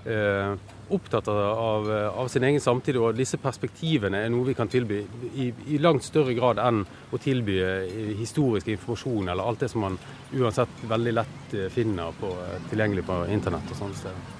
opptatt 0.05 1.27
av, 1.27 1.87
av, 1.89 2.27
sin 2.29 2.43
egen 2.45 2.61
samtid, 2.61 2.97
og 3.01 3.17
disse 3.17 3.39
perspektivene 3.41 4.19
er 4.21 4.29
noe 4.29 4.45
vi 4.45 4.53
kan 4.57 4.69
tilby 4.69 4.99
i, 5.33 5.47
i, 5.73 5.79
langt 5.81 6.05
større 6.05 6.35
grad 6.37 6.61
enn 6.61 6.83
å 6.85 7.19
tilby 7.21 7.57
eh, 7.57 8.13
historisk 8.19 8.69
informasjon 8.69 9.31
eller 9.33 9.49
alt 9.49 9.65
det 9.65 9.71
som 9.71 9.81
man 9.81 9.97
uansett 10.35 10.85
veldig 10.85 11.13
lett 11.15 11.55
eh, 11.57 11.71
finner 11.73 12.13
på, 12.19 12.29
eh, 12.45 12.59
tilgjengelig 12.69 13.05
på 13.07 13.19
internett 13.33 13.73
og 13.73 13.81
sånne 13.81 13.97
steder. 14.03 14.33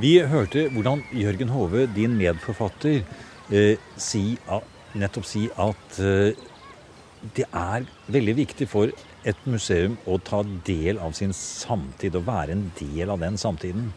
Vi 0.00 0.16
hørte 0.26 0.66
hvordan 0.74 1.04
Jørgen 1.14 1.52
Hove, 1.54 1.84
din 1.94 2.16
medforfatter, 2.18 3.04
eh, 3.52 3.76
si 4.00 4.24
nettopp 4.98 5.26
si 5.28 5.44
at 5.60 5.98
eh, 6.02 6.34
det 7.36 7.46
er 7.50 7.86
veldig 8.12 8.34
viktig 8.40 8.66
for 8.68 8.90
et 9.24 9.46
museum 9.48 9.96
å 10.06 10.18
ta 10.22 10.42
del 10.66 11.00
av 11.02 11.14
sin 11.16 11.32
samtid 11.36 12.16
og 12.18 12.28
være 12.28 12.56
en 12.56 12.68
del 12.80 13.10
av 13.10 13.22
den 13.22 13.40
samtiden. 13.40 13.90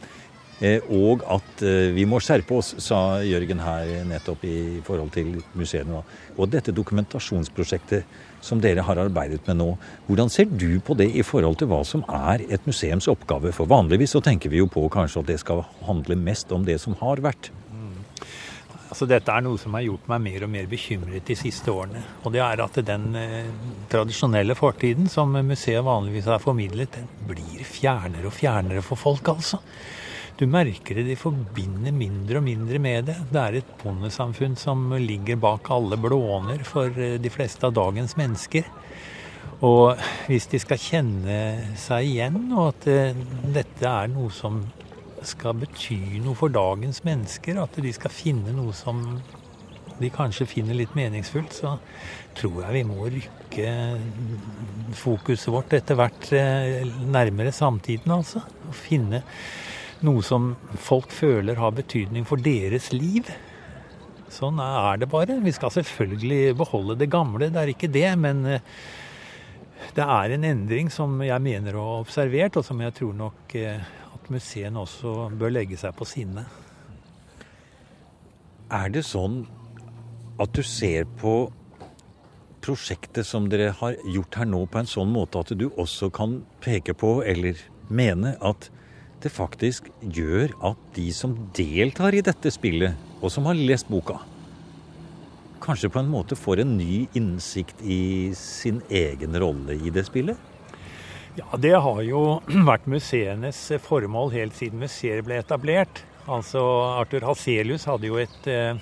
Eh, 0.57 0.81
og 0.89 1.21
at 1.29 1.61
eh, 1.61 1.91
vi 1.93 2.07
må 2.09 2.17
skjerpe 2.23 2.55
oss, 2.57 2.71
sa 2.81 3.19
Jørgen 3.21 3.59
her 3.61 3.91
nettopp 4.09 4.45
i 4.49 4.79
forhold 4.87 5.11
til 5.13 5.35
museene. 5.53 6.01
Og 6.33 6.49
dette 6.49 6.73
dokumentasjonsprosjektet 6.73 8.07
som 8.41 8.61
dere 8.61 8.85
har 8.85 8.97
arbeidet 9.03 9.43
med 9.45 9.59
nå, 9.59 9.67
hvordan 10.07 10.33
ser 10.33 10.49
du 10.49 10.79
på 10.81 10.97
det 10.97 11.11
i 11.13 11.25
forhold 11.25 11.59
til 11.61 11.69
hva 11.69 11.83
som 11.85 12.01
er 12.09 12.41
et 12.49 12.65
museums 12.69 13.09
oppgave? 13.11 13.53
For 13.53 13.69
vanligvis 13.69 14.15
så 14.17 14.23
tenker 14.25 14.49
vi 14.53 14.63
jo 14.63 14.71
på 14.71 14.87
kanskje 14.93 15.21
at 15.21 15.29
det 15.29 15.39
skal 15.43 15.61
handle 15.85 16.17
mest 16.17 16.49
om 16.55 16.65
det 16.65 16.79
som 16.81 16.97
har 17.03 17.21
vært. 17.21 17.51
Altså 18.87 19.07
Dette 19.09 19.33
er 19.33 19.43
noe 19.43 19.59
som 19.59 19.75
har 19.75 19.83
gjort 19.83 20.07
meg 20.11 20.23
mer 20.23 20.45
og 20.47 20.51
mer 20.53 20.67
bekymret 20.71 21.27
de 21.27 21.35
siste 21.35 21.71
årene. 21.73 22.01
Og 22.23 22.31
det 22.35 22.41
er 22.43 22.63
at 22.63 22.79
den 22.87 23.07
eh, 23.19 23.51
tradisjonelle 23.91 24.55
fortiden 24.55 25.09
som 25.11 25.35
museet 25.35 25.83
vanligvis 25.85 26.29
har 26.31 26.43
formidlet, 26.43 26.95
den 26.95 27.09
blir 27.27 27.67
fjernere 27.67 28.29
og 28.29 28.35
fjernere 28.37 28.83
for 28.85 28.99
folk, 28.99 29.33
altså. 29.35 29.59
Du 30.37 30.45
merker 30.45 30.99
det, 30.99 31.07
de 31.07 31.15
forbinder 31.17 31.95
mindre 31.95 32.37
og 32.37 32.45
mindre 32.45 32.79
med 32.79 33.07
det. 33.09 33.15
Det 33.31 33.41
er 33.41 33.55
et 33.57 33.69
bondesamfunn 33.81 34.53
som 34.59 34.91
ligger 35.01 35.39
bak 35.41 35.71
alle 35.73 35.97
blåner 35.97 36.61
for 36.67 36.93
eh, 36.93 37.17
de 37.19 37.33
fleste 37.33 37.67
av 37.67 37.75
dagens 37.75 38.15
mennesker. 38.19 38.69
Og 39.65 39.97
hvis 40.29 40.45
de 40.51 40.59
skal 40.61 40.77
kjenne 40.77 41.37
seg 41.81 42.11
igjen, 42.11 42.37
og 42.53 42.75
at 42.75 42.89
eh, 42.93 43.23
dette 43.55 43.89
er 43.89 44.11
noe 44.13 44.29
som 44.31 44.61
skal 45.27 45.57
bety 45.61 46.21
noe 46.23 46.37
for 46.37 46.53
dagens 46.53 47.03
mennesker, 47.07 47.59
at 47.61 47.77
de 47.83 47.93
skal 47.95 48.13
finne 48.13 48.55
noe 48.55 48.75
som 48.75 49.03
de 49.97 50.09
kanskje 50.13 50.45
finner 50.49 50.77
litt 50.77 50.93
meningsfullt, 50.97 51.55
så 51.57 51.77
tror 52.37 52.61
jeg 52.67 52.75
vi 52.75 52.83
må 52.85 53.07
rykke 53.09 53.71
fokuset 54.97 55.49
vårt 55.53 55.73
etter 55.77 55.97
hvert 55.97 56.29
eh, 56.37 56.85
nærmere 57.09 57.53
samtiden, 57.55 58.13
altså. 58.19 58.43
Og 58.67 58.77
finne 58.77 59.23
noe 60.05 60.21
som 60.25 60.51
folk 60.77 61.13
føler 61.13 61.57
har 61.57 61.73
betydning 61.73 62.27
for 62.29 62.41
deres 62.41 62.91
liv. 62.93 63.31
Sånn 64.33 64.59
er 64.61 65.01
det 65.01 65.09
bare. 65.09 65.39
Vi 65.41 65.55
skal 65.55 65.73
selvfølgelig 65.73 66.53
beholde 66.59 66.97
det 66.99 67.09
gamle, 67.09 67.49
det 67.49 67.61
er 67.63 67.73
ikke 67.73 67.89
det. 67.89 68.09
Men 68.21 68.45
eh, 68.45 68.65
det 69.97 70.05
er 70.05 70.35
en 70.35 70.45
endring 70.45 70.91
som 70.93 71.17
jeg 71.25 71.41
mener 71.41 71.77
å 71.77 71.87
ha 71.87 72.01
observert, 72.03 72.59
og 72.59 72.67
som 72.67 72.81
jeg 72.85 72.93
tror 72.99 73.17
nok 73.17 73.57
eh, 73.57 73.81
at 74.27 74.33
museene 74.33 74.81
også 74.81 75.29
bør 75.39 75.53
legge 75.55 75.77
seg 75.79 75.95
på 75.95 76.05
sinne. 76.07 76.43
Er 78.67 78.91
det 78.91 79.05
sånn 79.07 79.45
at 80.41 80.51
du 80.51 80.59
ser 80.67 81.07
på 81.21 81.47
prosjektet 82.61 83.23
som 83.25 83.47
dere 83.47 83.71
har 83.79 83.95
gjort 84.03 84.35
her 84.35 84.49
nå 84.49 84.65
på 84.67 84.81
en 84.81 84.89
sånn 84.89 85.13
måte 85.13 85.39
at 85.39 85.53
du 85.55 85.69
også 85.69 86.09
kan 86.11 86.41
peke 86.59 86.93
på, 86.93 87.21
eller 87.23 87.55
mene, 87.87 88.35
at 88.43 88.67
det 89.23 89.31
faktisk 89.31 89.87
gjør 90.03 90.51
at 90.73 90.81
de 90.97 91.07
som 91.15 91.37
deltar 91.55 92.17
i 92.17 92.25
dette 92.25 92.51
spillet, 92.51 92.99
og 93.21 93.31
som 93.31 93.47
har 93.47 93.55
lest 93.55 93.87
boka, 93.87 94.19
kanskje 95.63 95.89
på 95.89 96.03
en 96.03 96.11
måte 96.11 96.35
får 96.37 96.65
en 96.65 96.75
ny 96.77 97.07
innsikt 97.15 97.79
i 97.81 98.35
sin 98.35 98.83
egen 98.91 99.39
rolle 99.39 99.79
i 99.79 99.93
det 99.93 100.03
spillet? 100.11 100.56
Ja, 101.37 101.57
det 101.57 101.75
har 101.77 101.99
jo 102.01 102.21
vært 102.71 102.87
museenes 102.89 103.59
formål 103.85 104.31
helt 104.33 104.55
siden 104.57 104.81
museet 104.81 105.21
ble 105.25 105.37
etablert. 105.37 106.01
Altså 106.25 106.63
Arthur 106.97 107.27
Hazelius 107.29 107.85
hadde 107.87 108.09
jo 108.09 108.17
et, 108.17 108.47
eh, 108.49 108.79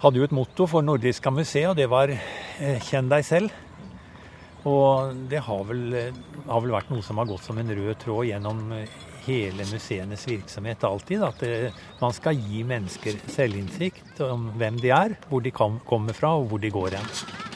hadde 0.00 0.16
jo 0.16 0.24
et 0.24 0.32
motto 0.34 0.64
for 0.70 0.86
Nordiska 0.86 1.30
museet, 1.30 1.68
og 1.68 1.76
det 1.76 1.90
var 1.92 2.08
eh, 2.08 2.80
'kjenn 2.80 3.12
deg 3.12 3.26
selv'. 3.28 3.52
Og 4.66 5.12
det 5.28 5.42
har 5.44 5.60
vel, 5.68 5.82
eh, 5.94 6.16
har 6.48 6.64
vel, 6.64 6.72
vært 6.72 6.88
noe 6.90 7.04
som 7.04 7.20
har 7.20 7.28
gått 7.28 7.44
som 7.44 7.58
en 7.60 7.74
rød 7.76 7.98
tråd 8.00 8.30
gjennom 8.30 8.72
hele 9.26 9.68
museenes 9.68 10.24
virksomhet 10.26 10.88
alltid. 10.88 11.22
At 11.22 11.44
det, 11.44 11.74
man 12.00 12.16
skal 12.16 12.40
gi 12.40 12.64
mennesker 12.64 13.20
selvinnsikt 13.28 14.24
om 14.24 14.48
hvem 14.56 14.80
de 14.80 14.88
er, 14.88 15.18
hvor 15.28 15.44
de 15.44 15.52
kom, 15.52 15.82
kommer 15.84 16.16
fra 16.16 16.32
og 16.40 16.48
hvor 16.48 16.64
de 16.64 16.72
går 16.72 16.96
hen. 16.96 17.55